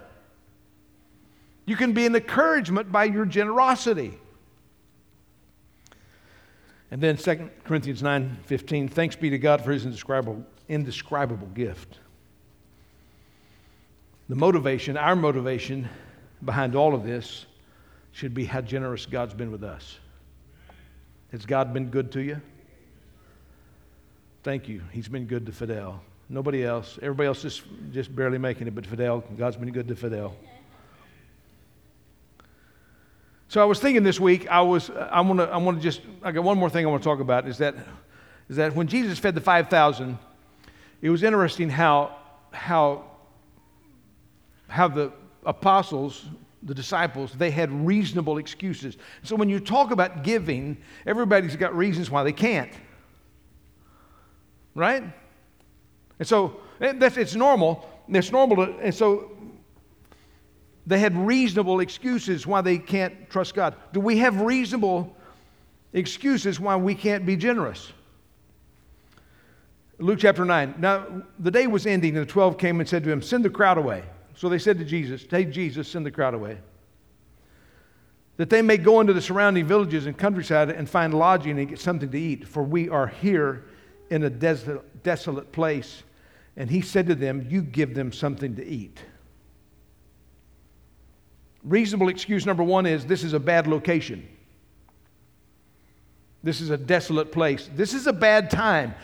You 1.65 1.75
can 1.75 1.93
be 1.93 2.05
an 2.05 2.15
encouragement 2.15 2.91
by 2.91 3.05
your 3.05 3.25
generosity. 3.25 4.17
And 6.91 7.01
then 7.01 7.17
2 7.17 7.49
Corinthians 7.63 8.03
9 8.03 8.37
15, 8.45 8.87
thanks 8.87 9.15
be 9.15 9.31
to 9.31 9.39
God 9.39 9.63
for 9.63 9.71
his 9.71 9.85
indescribable, 9.85 10.45
indescribable 10.69 11.47
gift. 11.47 11.97
The 14.29 14.35
motivation, 14.35 14.95
our 14.95 15.15
motivation 15.15 15.89
behind 16.45 16.75
all 16.75 16.93
of 16.93 17.03
this 17.03 17.45
should 18.11 18.33
be 18.33 18.45
how 18.45 18.61
generous 18.61 19.05
God's 19.07 19.33
been 19.33 19.51
with 19.51 19.63
us. 19.63 19.97
Has 21.33 21.47
God 21.47 21.73
been 21.73 21.89
good 21.89 22.11
to 22.11 22.21
you? 22.21 22.39
Thank 24.43 24.69
you. 24.69 24.83
He's 24.91 25.07
been 25.07 25.25
good 25.25 25.47
to 25.47 25.51
Fidel. 25.51 25.99
Nobody 26.29 26.63
else. 26.63 26.99
Everybody 27.01 27.25
else 27.25 27.43
is 27.43 27.63
just 27.91 28.15
barely 28.15 28.37
making 28.37 28.67
it, 28.67 28.75
but 28.75 28.85
Fidel, 28.85 29.23
God's 29.35 29.57
been 29.57 29.71
good 29.71 29.87
to 29.87 29.95
Fidel. 29.95 30.35
So 33.47 33.63
I 33.63 33.65
was 33.65 33.79
thinking 33.79 34.03
this 34.03 34.19
week, 34.19 34.47
I 34.47 34.61
was, 34.61 34.91
I 34.91 35.21
want 35.21 35.39
to, 35.39 35.45
I 35.45 35.57
want 35.57 35.77
to 35.79 35.83
just, 35.83 36.01
I 36.21 36.31
got 36.31 36.43
one 36.43 36.59
more 36.59 36.69
thing 36.69 36.85
I 36.85 36.89
want 36.89 37.01
to 37.01 37.09
talk 37.09 37.19
about 37.19 37.47
is 37.47 37.57
that, 37.57 37.77
is 38.47 38.57
that 38.57 38.75
when 38.75 38.85
Jesus 38.85 39.17
fed 39.17 39.33
the 39.33 39.41
5,000, 39.41 40.19
it 41.01 41.09
was 41.09 41.23
interesting 41.23 41.67
how, 41.67 42.15
how, 42.51 43.05
how 44.67 44.87
the 44.87 45.11
apostles, 45.47 46.25
the 46.65 46.73
disciples, 46.73 47.33
they 47.33 47.51
had 47.51 47.71
reasonable 47.85 48.37
excuses. 48.37 48.97
So 49.23 49.35
when 49.35 49.49
you 49.49 49.59
talk 49.59 49.91
about 49.91 50.23
giving, 50.23 50.77
everybody's 51.05 51.55
got 51.55 51.75
reasons 51.75 52.09
why 52.09 52.23
they 52.23 52.31
can't. 52.31 52.71
Right? 54.75 55.03
And 56.19 56.27
so 56.27 56.61
that's, 56.79 57.17
it's 57.17 57.35
normal. 57.35 57.89
It's 58.07 58.31
normal 58.31 58.65
to, 58.65 58.77
and 58.79 58.93
so 58.93 59.31
they 60.85 60.99
had 60.99 61.15
reasonable 61.15 61.79
excuses 61.79 62.45
why 62.45 62.61
they 62.61 62.77
can't 62.77 63.29
trust 63.29 63.55
God. 63.55 63.75
Do 63.91 63.99
we 63.99 64.17
have 64.17 64.41
reasonable 64.41 65.15
excuses 65.93 66.59
why 66.59 66.75
we 66.75 66.95
can't 66.95 67.25
be 67.25 67.35
generous? 67.35 67.91
Luke 69.99 70.19
chapter 70.19 70.43
9. 70.43 70.75
Now, 70.79 71.05
the 71.39 71.51
day 71.51 71.67
was 71.67 71.85
ending, 71.85 72.17
and 72.17 72.27
the 72.27 72.31
12 72.31 72.57
came 72.57 72.79
and 72.79 72.89
said 72.89 73.03
to 73.03 73.11
him, 73.11 73.21
Send 73.21 73.45
the 73.45 73.49
crowd 73.49 73.77
away. 73.77 74.03
So 74.35 74.49
they 74.49 74.59
said 74.59 74.79
to 74.79 74.85
Jesus, 74.85 75.25
Hey, 75.29 75.45
Jesus, 75.45 75.87
send 75.87 76.05
the 76.05 76.11
crowd 76.11 76.33
away. 76.33 76.57
That 78.37 78.49
they 78.49 78.61
may 78.61 78.77
go 78.77 78.99
into 78.99 79.13
the 79.13 79.21
surrounding 79.21 79.67
villages 79.67 80.07
and 80.07 80.17
countryside 80.17 80.69
and 80.69 80.89
find 80.89 81.13
lodging 81.13 81.59
and 81.59 81.69
get 81.69 81.79
something 81.79 82.09
to 82.09 82.19
eat, 82.19 82.47
for 82.47 82.63
we 82.63 82.89
are 82.89 83.07
here 83.07 83.65
in 84.09 84.23
a 84.23 84.29
desolate 84.29 85.51
place. 85.51 86.03
And 86.57 86.69
he 86.69 86.81
said 86.81 87.07
to 87.07 87.15
them, 87.15 87.45
You 87.49 87.61
give 87.61 87.93
them 87.93 88.11
something 88.11 88.55
to 88.55 88.65
eat. 88.65 88.99
Reasonable 91.63 92.09
excuse 92.09 92.45
number 92.45 92.63
one 92.63 92.85
is 92.85 93.05
this 93.05 93.23
is 93.23 93.33
a 93.33 93.39
bad 93.39 93.67
location. 93.67 94.27
This 96.43 96.59
is 96.59 96.71
a 96.71 96.77
desolate 96.77 97.31
place. 97.31 97.69
This 97.73 97.93
is 97.93 98.05
a 98.05 98.13
bad 98.13 98.49
time. 98.49 98.95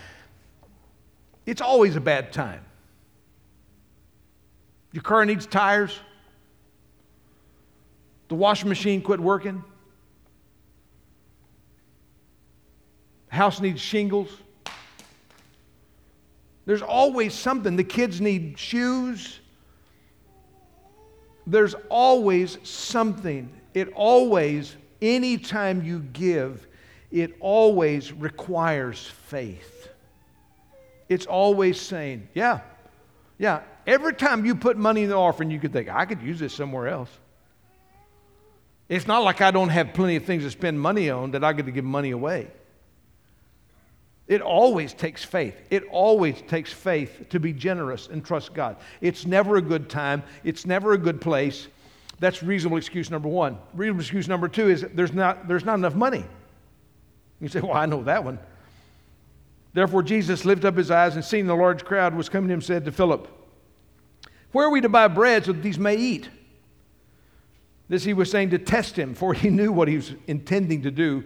It's 1.45 1.61
always 1.61 1.95
a 1.95 2.01
bad 2.01 2.33
time. 2.33 2.65
Your 4.91 5.03
car 5.03 5.25
needs 5.25 5.45
tires. 5.45 5.97
The 8.27 8.35
washing 8.35 8.69
machine 8.69 9.01
quit 9.01 9.19
working. 9.19 9.63
The 13.29 13.35
house 13.35 13.59
needs 13.59 13.81
shingles. 13.81 14.29
There's 16.65 16.81
always 16.81 17.33
something. 17.33 17.75
The 17.75 17.83
kids 17.83 18.21
need 18.21 18.57
shoes 18.59 19.39
there's 21.49 21.73
always 21.89 22.59
something. 22.63 23.49
It 23.73 23.91
always, 23.93 24.75
anytime 25.01 25.83
you 25.83 25.99
give, 26.13 26.67
it 27.11 27.35
always 27.39 28.13
requires 28.13 29.07
faith. 29.07 29.89
It's 31.09 31.25
always 31.25 31.81
saying, 31.81 32.29
yeah, 32.35 32.59
yeah. 33.39 33.61
Every 33.89 34.13
time 34.13 34.45
you 34.45 34.53
put 34.53 34.77
money 34.77 35.01
in 35.01 35.09
the 35.09 35.15
offering, 35.15 35.49
you 35.49 35.59
could 35.59 35.73
think, 35.73 35.89
I 35.89 36.05
could 36.05 36.21
use 36.21 36.39
this 36.39 36.53
somewhere 36.53 36.87
else. 36.87 37.09
It's 38.87 39.07
not 39.07 39.23
like 39.23 39.41
I 39.41 39.49
don't 39.49 39.69
have 39.69 39.95
plenty 39.95 40.15
of 40.15 40.25
things 40.25 40.43
to 40.43 40.51
spend 40.51 40.79
money 40.79 41.09
on 41.09 41.31
that 41.31 41.43
I 41.43 41.53
get 41.53 41.65
to 41.65 41.71
give 41.71 41.85
money 41.85 42.11
away. 42.11 42.51
It 44.27 44.41
always 44.41 44.93
takes 44.93 45.23
faith. 45.23 45.55
It 45.71 45.85
always 45.89 46.39
takes 46.43 46.71
faith 46.71 47.29
to 47.29 47.39
be 47.39 47.51
generous 47.51 48.07
and 48.09 48.23
trust 48.23 48.53
God. 48.53 48.77
It's 49.01 49.25
never 49.25 49.55
a 49.55 49.61
good 49.61 49.89
time. 49.89 50.21
It's 50.43 50.67
never 50.67 50.93
a 50.93 50.97
good 50.99 51.19
place. 51.19 51.67
That's 52.19 52.43
reasonable 52.43 52.77
excuse 52.77 53.09
number 53.09 53.27
one. 53.27 53.57
Reasonable 53.73 54.01
excuse 54.01 54.27
number 54.27 54.47
two 54.47 54.69
is 54.69 54.85
there's 54.93 55.13
not, 55.13 55.47
there's 55.47 55.65
not 55.65 55.79
enough 55.79 55.95
money. 55.95 56.25
You 57.41 57.47
say, 57.47 57.61
Well, 57.61 57.73
I 57.73 57.87
know 57.87 58.03
that 58.03 58.23
one. 58.23 58.37
Therefore, 59.73 60.03
Jesus 60.03 60.45
lifted 60.45 60.67
up 60.67 60.77
his 60.77 60.91
eyes 60.91 61.15
and 61.15 61.25
seeing 61.25 61.47
the 61.47 61.55
large 61.55 61.83
crowd 61.83 62.13
was 62.13 62.29
coming 62.29 62.49
to 62.49 62.53
him, 62.53 62.61
said 62.61 62.85
to 62.85 62.91
Philip, 62.91 63.27
Where 64.51 64.67
are 64.67 64.71
we 64.71 64.81
to 64.81 64.89
buy 64.89 65.07
bread 65.07 65.45
so 65.45 65.53
that 65.53 65.61
these 65.61 65.79
may 65.79 65.95
eat? 65.95 66.29
This 67.87 68.03
he 68.03 68.13
was 68.13 68.29
saying 68.29 68.51
to 68.51 68.59
test 68.59 68.97
him, 68.97 69.15
for 69.15 69.33
he 69.33 69.49
knew 69.49 69.71
what 69.71 69.87
he 69.87 69.95
was 69.95 70.13
intending 70.27 70.83
to 70.83 70.91
do. 70.91 71.23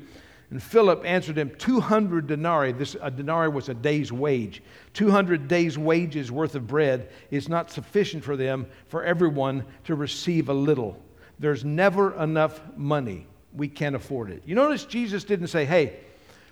And 0.49 0.61
Philip 0.61 1.01
answered 1.03 1.37
him, 1.37 1.51
200 1.57 2.27
denarii. 2.27 2.73
This, 2.73 2.95
a 3.01 3.09
denarii 3.09 3.49
was 3.49 3.69
a 3.69 3.73
day's 3.73 4.11
wage. 4.11 4.61
200 4.93 5.47
days' 5.47 5.79
wages 5.79 6.31
worth 6.31 6.53
of 6.53 6.67
bread 6.67 7.09
is 7.31 7.49
not 7.49 7.71
sufficient 7.71 8.23
for 8.23 8.37
them, 8.37 8.67
for 8.87 9.03
everyone 9.03 9.65
to 9.85 9.95
receive 9.95 10.49
a 10.49 10.53
little. 10.53 11.01
There's 11.39 11.65
never 11.65 12.21
enough 12.21 12.61
money. 12.77 13.25
We 13.53 13.67
can't 13.67 13.95
afford 13.95 14.29
it. 14.29 14.43
You 14.45 14.53
notice 14.53 14.85
Jesus 14.85 15.23
didn't 15.23 15.47
say, 15.47 15.65
hey, 15.65 15.97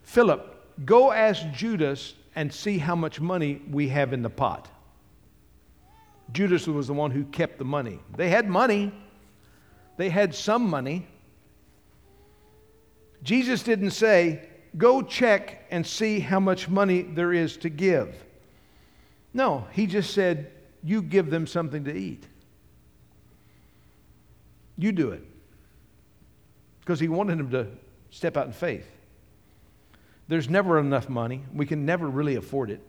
Philip, 0.03 0.83
go 0.83 1.11
ask 1.11 1.43
Judas 1.51 2.15
and 2.35 2.51
see 2.51 2.79
how 2.79 2.95
much 2.95 3.21
money 3.21 3.61
we 3.69 3.87
have 3.89 4.13
in 4.13 4.23
the 4.23 4.29
pot. 4.29 4.67
Judas 6.33 6.67
was 6.67 6.87
the 6.87 6.93
one 6.93 7.11
who 7.11 7.25
kept 7.25 7.57
the 7.57 7.65
money. 7.65 7.99
They 8.15 8.29
had 8.29 8.47
money, 8.47 8.93
they 9.97 10.09
had 10.09 10.33
some 10.33 10.69
money. 10.69 11.07
Jesus 13.23 13.63
didn't 13.63 13.91
say, 13.91 14.47
Go 14.77 15.01
check 15.01 15.65
and 15.69 15.85
see 15.85 16.19
how 16.19 16.39
much 16.39 16.69
money 16.69 17.01
there 17.01 17.33
is 17.33 17.57
to 17.57 17.69
give. 17.69 18.15
No, 19.33 19.67
he 19.71 19.85
just 19.85 20.13
said, 20.13 20.51
You 20.83 21.01
give 21.01 21.29
them 21.29 21.45
something 21.45 21.83
to 21.83 21.93
eat. 21.93 22.25
You 24.77 24.91
do 24.91 25.11
it. 25.11 25.23
Because 26.79 26.99
he 26.99 27.07
wanted 27.07 27.37
them 27.37 27.51
to 27.51 27.67
step 28.09 28.37
out 28.37 28.47
in 28.47 28.53
faith. 28.53 28.89
There's 30.27 30.49
never 30.49 30.79
enough 30.79 31.09
money. 31.09 31.43
We 31.53 31.65
can 31.65 31.85
never 31.85 32.07
really 32.07 32.35
afford 32.35 32.71
it. 32.71 32.81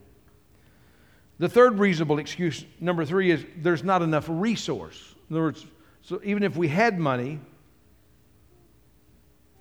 The 1.39 1.49
third 1.49 1.79
reasonable 1.79 2.19
excuse, 2.19 2.65
number 2.79 3.05
three, 3.05 3.31
is 3.31 3.45
there's 3.57 3.83
not 3.83 4.01
enough 4.01 4.25
resource. 4.29 5.15
In 5.29 5.35
other 5.35 5.43
words, 5.43 5.65
so 6.01 6.21
even 6.23 6.43
if 6.43 6.55
we 6.55 6.67
had 6.67 6.99
money 6.99 7.39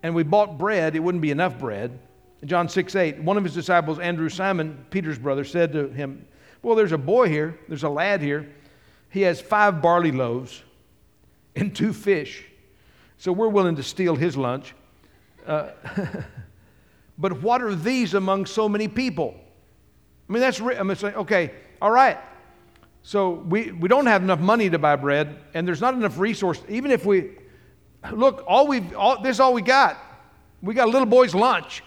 and 0.02 0.14
we 0.14 0.22
bought 0.22 0.58
bread, 0.58 0.96
it 0.96 1.00
wouldn't 1.00 1.22
be 1.22 1.30
enough 1.30 1.58
bread. 1.58 1.98
John 2.44 2.68
6 2.68 2.94
8, 2.96 3.22
one 3.22 3.36
of 3.36 3.44
his 3.44 3.54
disciples, 3.54 3.98
Andrew 3.98 4.28
Simon, 4.28 4.84
Peter's 4.90 5.18
brother, 5.18 5.44
said 5.44 5.72
to 5.72 5.88
him, 5.88 6.26
Well, 6.62 6.74
there's 6.74 6.92
a 6.92 6.98
boy 6.98 7.28
here, 7.28 7.58
there's 7.68 7.84
a 7.84 7.88
lad 7.88 8.20
here. 8.20 8.52
He 9.10 9.22
has 9.22 9.40
five 9.40 9.80
barley 9.80 10.10
loaves 10.10 10.62
and 11.54 11.74
two 11.74 11.92
fish. 11.92 12.44
So 13.18 13.30
we're 13.30 13.48
willing 13.48 13.76
to 13.76 13.82
steal 13.82 14.16
his 14.16 14.36
lunch. 14.36 14.74
Uh, 15.46 15.70
but 17.18 17.40
what 17.42 17.62
are 17.62 17.74
these 17.74 18.14
among 18.14 18.46
so 18.46 18.68
many 18.68 18.88
people? 18.88 19.36
I 20.32 20.34
mean, 20.34 20.40
that's, 20.40 20.62
I 20.62 20.82
mean, 20.82 20.96
say, 20.96 21.12
okay, 21.12 21.50
all 21.82 21.90
right. 21.90 22.16
So 23.02 23.32
we, 23.32 23.70
we 23.70 23.86
don't 23.86 24.06
have 24.06 24.22
enough 24.22 24.40
money 24.40 24.70
to 24.70 24.78
buy 24.78 24.96
bread, 24.96 25.36
and 25.52 25.68
there's 25.68 25.82
not 25.82 25.92
enough 25.92 26.18
resource. 26.18 26.58
Even 26.70 26.90
if 26.90 27.04
we, 27.04 27.32
look, 28.10 28.42
all 28.46 28.66
we've, 28.66 28.96
all, 28.96 29.20
this 29.20 29.36
is 29.36 29.40
all 29.40 29.52
we 29.52 29.60
got. 29.60 29.98
We 30.62 30.72
got 30.72 30.88
a 30.88 30.90
little 30.90 31.04
boy's 31.04 31.34
lunch, 31.34 31.82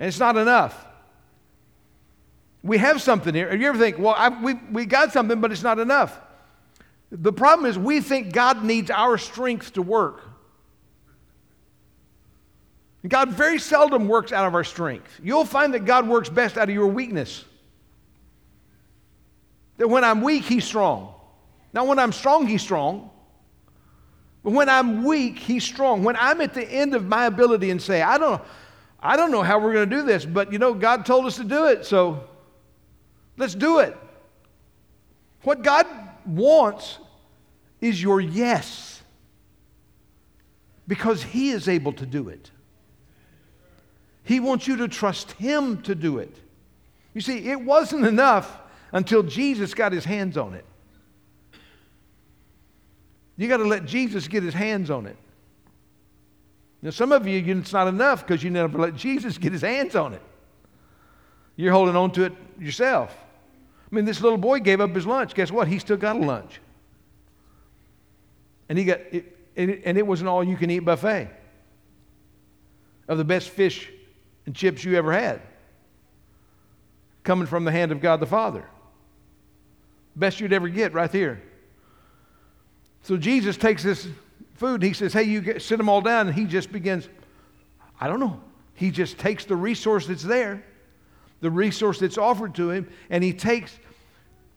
and 0.00 0.08
it's 0.08 0.18
not 0.18 0.36
enough. 0.36 0.84
We 2.64 2.78
have 2.78 3.00
something 3.00 3.32
here. 3.32 3.54
You 3.54 3.68
ever 3.68 3.78
think, 3.78 4.00
well, 4.00 4.16
I, 4.18 4.30
we, 4.30 4.54
we 4.72 4.86
got 4.86 5.12
something, 5.12 5.40
but 5.40 5.52
it's 5.52 5.62
not 5.62 5.78
enough? 5.78 6.18
The 7.12 7.32
problem 7.32 7.70
is 7.70 7.78
we 7.78 8.00
think 8.00 8.32
God 8.32 8.64
needs 8.64 8.90
our 8.90 9.18
strength 9.18 9.74
to 9.74 9.82
work. 9.82 10.24
God 13.08 13.30
very 13.30 13.58
seldom 13.58 14.08
works 14.08 14.32
out 14.32 14.46
of 14.46 14.54
our 14.54 14.64
strength. 14.64 15.20
You'll 15.22 15.44
find 15.44 15.74
that 15.74 15.84
God 15.84 16.08
works 16.08 16.28
best 16.28 16.56
out 16.56 16.68
of 16.68 16.74
your 16.74 16.86
weakness. 16.86 17.44
That 19.76 19.88
when 19.88 20.04
I'm 20.04 20.22
weak, 20.22 20.44
He's 20.44 20.64
strong. 20.64 21.14
Not 21.72 21.86
when 21.86 21.98
I'm 21.98 22.12
strong, 22.12 22.46
He's 22.46 22.62
strong. 22.62 23.10
But 24.42 24.52
when 24.52 24.68
I'm 24.68 25.04
weak, 25.04 25.38
He's 25.38 25.64
strong. 25.64 26.04
When 26.04 26.16
I'm 26.16 26.40
at 26.40 26.54
the 26.54 26.64
end 26.64 26.94
of 26.94 27.04
my 27.04 27.26
ability 27.26 27.70
and 27.70 27.80
say, 27.80 28.00
I 28.00 28.16
don't, 28.16 28.40
I 28.98 29.16
don't 29.16 29.30
know 29.30 29.42
how 29.42 29.58
we're 29.58 29.74
going 29.74 29.90
to 29.90 29.96
do 29.96 30.02
this, 30.02 30.24
but 30.24 30.52
you 30.52 30.58
know, 30.58 30.72
God 30.72 31.04
told 31.04 31.26
us 31.26 31.36
to 31.36 31.44
do 31.44 31.66
it, 31.66 31.84
so 31.84 32.24
let's 33.36 33.54
do 33.54 33.80
it. 33.80 33.96
What 35.42 35.62
God 35.62 35.86
wants 36.24 36.98
is 37.80 38.02
your 38.02 38.20
yes 38.20 39.02
because 40.88 41.22
He 41.22 41.50
is 41.50 41.68
able 41.68 41.92
to 41.92 42.06
do 42.06 42.28
it. 42.30 42.50
He 44.26 44.40
wants 44.40 44.66
you 44.66 44.76
to 44.78 44.88
trust 44.88 45.32
Him 45.32 45.80
to 45.82 45.94
do 45.94 46.18
it. 46.18 46.34
You 47.14 47.20
see, 47.20 47.48
it 47.48 47.60
wasn't 47.60 48.04
enough 48.04 48.58
until 48.92 49.22
Jesus 49.22 49.72
got 49.72 49.92
His 49.92 50.04
hands 50.04 50.36
on 50.36 50.54
it. 50.54 50.64
You 53.36 53.46
got 53.48 53.58
to 53.58 53.64
let 53.64 53.86
Jesus 53.86 54.26
get 54.26 54.42
His 54.42 54.52
hands 54.52 54.90
on 54.90 55.06
it. 55.06 55.16
Now, 56.82 56.90
some 56.90 57.12
of 57.12 57.26
you, 57.26 57.38
it's 57.56 57.72
not 57.72 57.86
enough 57.86 58.26
because 58.26 58.42
you 58.42 58.50
never 58.50 58.76
let 58.76 58.96
Jesus 58.96 59.38
get 59.38 59.52
His 59.52 59.62
hands 59.62 59.94
on 59.94 60.12
it. 60.12 60.22
You're 61.54 61.72
holding 61.72 61.94
on 61.94 62.10
to 62.12 62.24
it 62.24 62.32
yourself. 62.58 63.16
I 63.90 63.94
mean, 63.94 64.04
this 64.04 64.20
little 64.20 64.38
boy 64.38 64.58
gave 64.58 64.80
up 64.80 64.92
his 64.92 65.06
lunch. 65.06 65.34
Guess 65.34 65.52
what? 65.52 65.68
He 65.68 65.78
still 65.78 65.96
got 65.96 66.16
a 66.16 66.18
lunch. 66.18 66.60
And 68.68 68.76
he 68.76 68.84
got, 68.84 68.98
it, 69.12 69.36
and 69.56 69.96
it 69.96 70.04
was 70.04 70.20
an 70.20 70.26
all 70.26 70.42
you 70.42 70.56
can 70.56 70.68
eat 70.68 70.80
buffet 70.80 71.30
of 73.06 73.18
the 73.18 73.24
best 73.24 73.50
fish 73.50 73.88
and 74.46 74.54
chips 74.54 74.84
you 74.84 74.96
ever 74.96 75.12
had 75.12 75.42
coming 77.26 77.46
from 77.46 77.64
the 77.64 77.72
hand 77.72 77.92
of 77.92 78.00
God 78.00 78.20
the 78.20 78.26
Father. 78.26 78.64
Best 80.14 80.40
you'd 80.40 80.52
ever 80.52 80.68
get 80.68 80.94
right 80.94 81.10
here. 81.10 81.42
So 83.02 83.16
Jesus 83.16 83.56
takes 83.56 83.82
this 83.82 84.08
food 84.54 84.74
and 84.76 84.84
he 84.84 84.92
says, 84.94 85.12
Hey, 85.12 85.24
you 85.24 85.40
get, 85.42 85.60
sit 85.60 85.76
them 85.76 85.88
all 85.88 86.00
down. 86.00 86.28
And 86.28 86.34
he 86.34 86.46
just 86.46 86.72
begins, 86.72 87.08
I 88.00 88.06
don't 88.08 88.20
know. 88.20 88.40
He 88.74 88.90
just 88.90 89.18
takes 89.18 89.44
the 89.44 89.56
resource 89.56 90.06
that's 90.06 90.22
there, 90.22 90.64
the 91.40 91.50
resource 91.50 91.98
that's 91.98 92.16
offered 92.16 92.54
to 92.54 92.70
him, 92.70 92.88
and 93.10 93.22
he 93.22 93.32
takes 93.32 93.78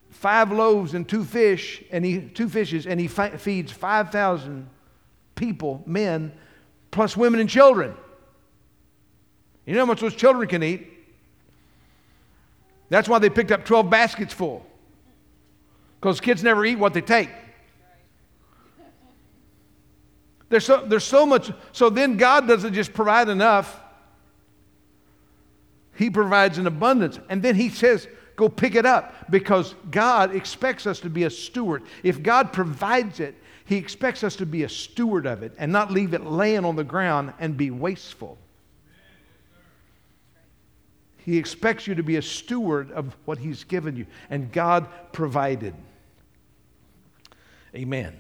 five 0.10 0.52
loaves 0.52 0.94
and 0.94 1.08
two 1.08 1.24
fish 1.24 1.84
and 1.92 2.04
he 2.04 2.22
two 2.22 2.50
fishes 2.50 2.88
and 2.88 3.00
he 3.00 3.08
fi- 3.08 3.38
feeds 3.38 3.72
5000 3.72 4.68
people 5.36 5.84
men 5.86 6.32
plus 6.92 7.16
women 7.16 7.40
and 7.40 7.48
children 7.48 7.96
you 9.70 9.76
know 9.76 9.82
how 9.82 9.86
much 9.86 10.02
those 10.02 10.16
children 10.16 10.48
can 10.48 10.64
eat? 10.64 10.88
That's 12.90 13.08
why 13.08 13.20
they 13.20 13.30
picked 13.30 13.52
up 13.52 13.66
12 13.66 13.88
baskets 13.88 14.34
full. 14.34 14.66
Because 16.02 16.20
kids 16.20 16.42
never 16.42 16.66
eat 16.66 16.78
what 16.78 16.96
they 16.96 17.02
take. 17.02 17.30
There's 20.50 20.66
so, 20.66 20.84
there's 20.84 21.04
so 21.04 21.28
much. 21.28 21.52
So 21.72 21.92
then 21.92 22.18
God 22.18 22.48
doesn't 22.48 22.74
just 22.74 22.94
provide 22.94 23.30
enough, 23.30 23.80
He 25.96 26.10
provides 26.10 26.58
an 26.58 26.66
abundance. 26.66 27.20
And 27.30 27.44
then 27.44 27.54
He 27.54 27.70
says, 27.70 28.08
go 28.36 28.50
pick 28.50 28.74
it 28.74 28.88
up 28.88 29.30
because 29.30 29.76
God 29.92 30.34
expects 30.34 30.88
us 30.88 31.00
to 31.02 31.12
be 31.12 31.26
a 31.26 31.30
steward. 31.30 31.84
If 32.02 32.24
God 32.24 32.52
provides 32.52 33.20
it, 33.20 33.36
He 33.66 33.76
expects 33.76 34.24
us 34.24 34.36
to 34.38 34.48
be 34.48 34.64
a 34.64 34.70
steward 34.70 35.28
of 35.28 35.44
it 35.44 35.54
and 35.60 35.72
not 35.72 35.92
leave 35.92 36.16
it 36.16 36.26
laying 36.26 36.66
on 36.66 36.76
the 36.76 36.84
ground 36.84 37.34
and 37.38 37.56
be 37.56 37.70
wasteful. 37.70 38.40
He 41.26 41.38
expects 41.38 41.88
you 41.88 41.96
to 41.96 42.04
be 42.04 42.16
a 42.16 42.22
steward 42.22 42.92
of 42.92 43.16
what 43.26 43.38
He's 43.38 43.64
given 43.64 43.96
you, 43.96 44.06
and 44.30 44.52
God 44.52 44.88
provided. 45.12 45.74
Amen. 47.76 48.20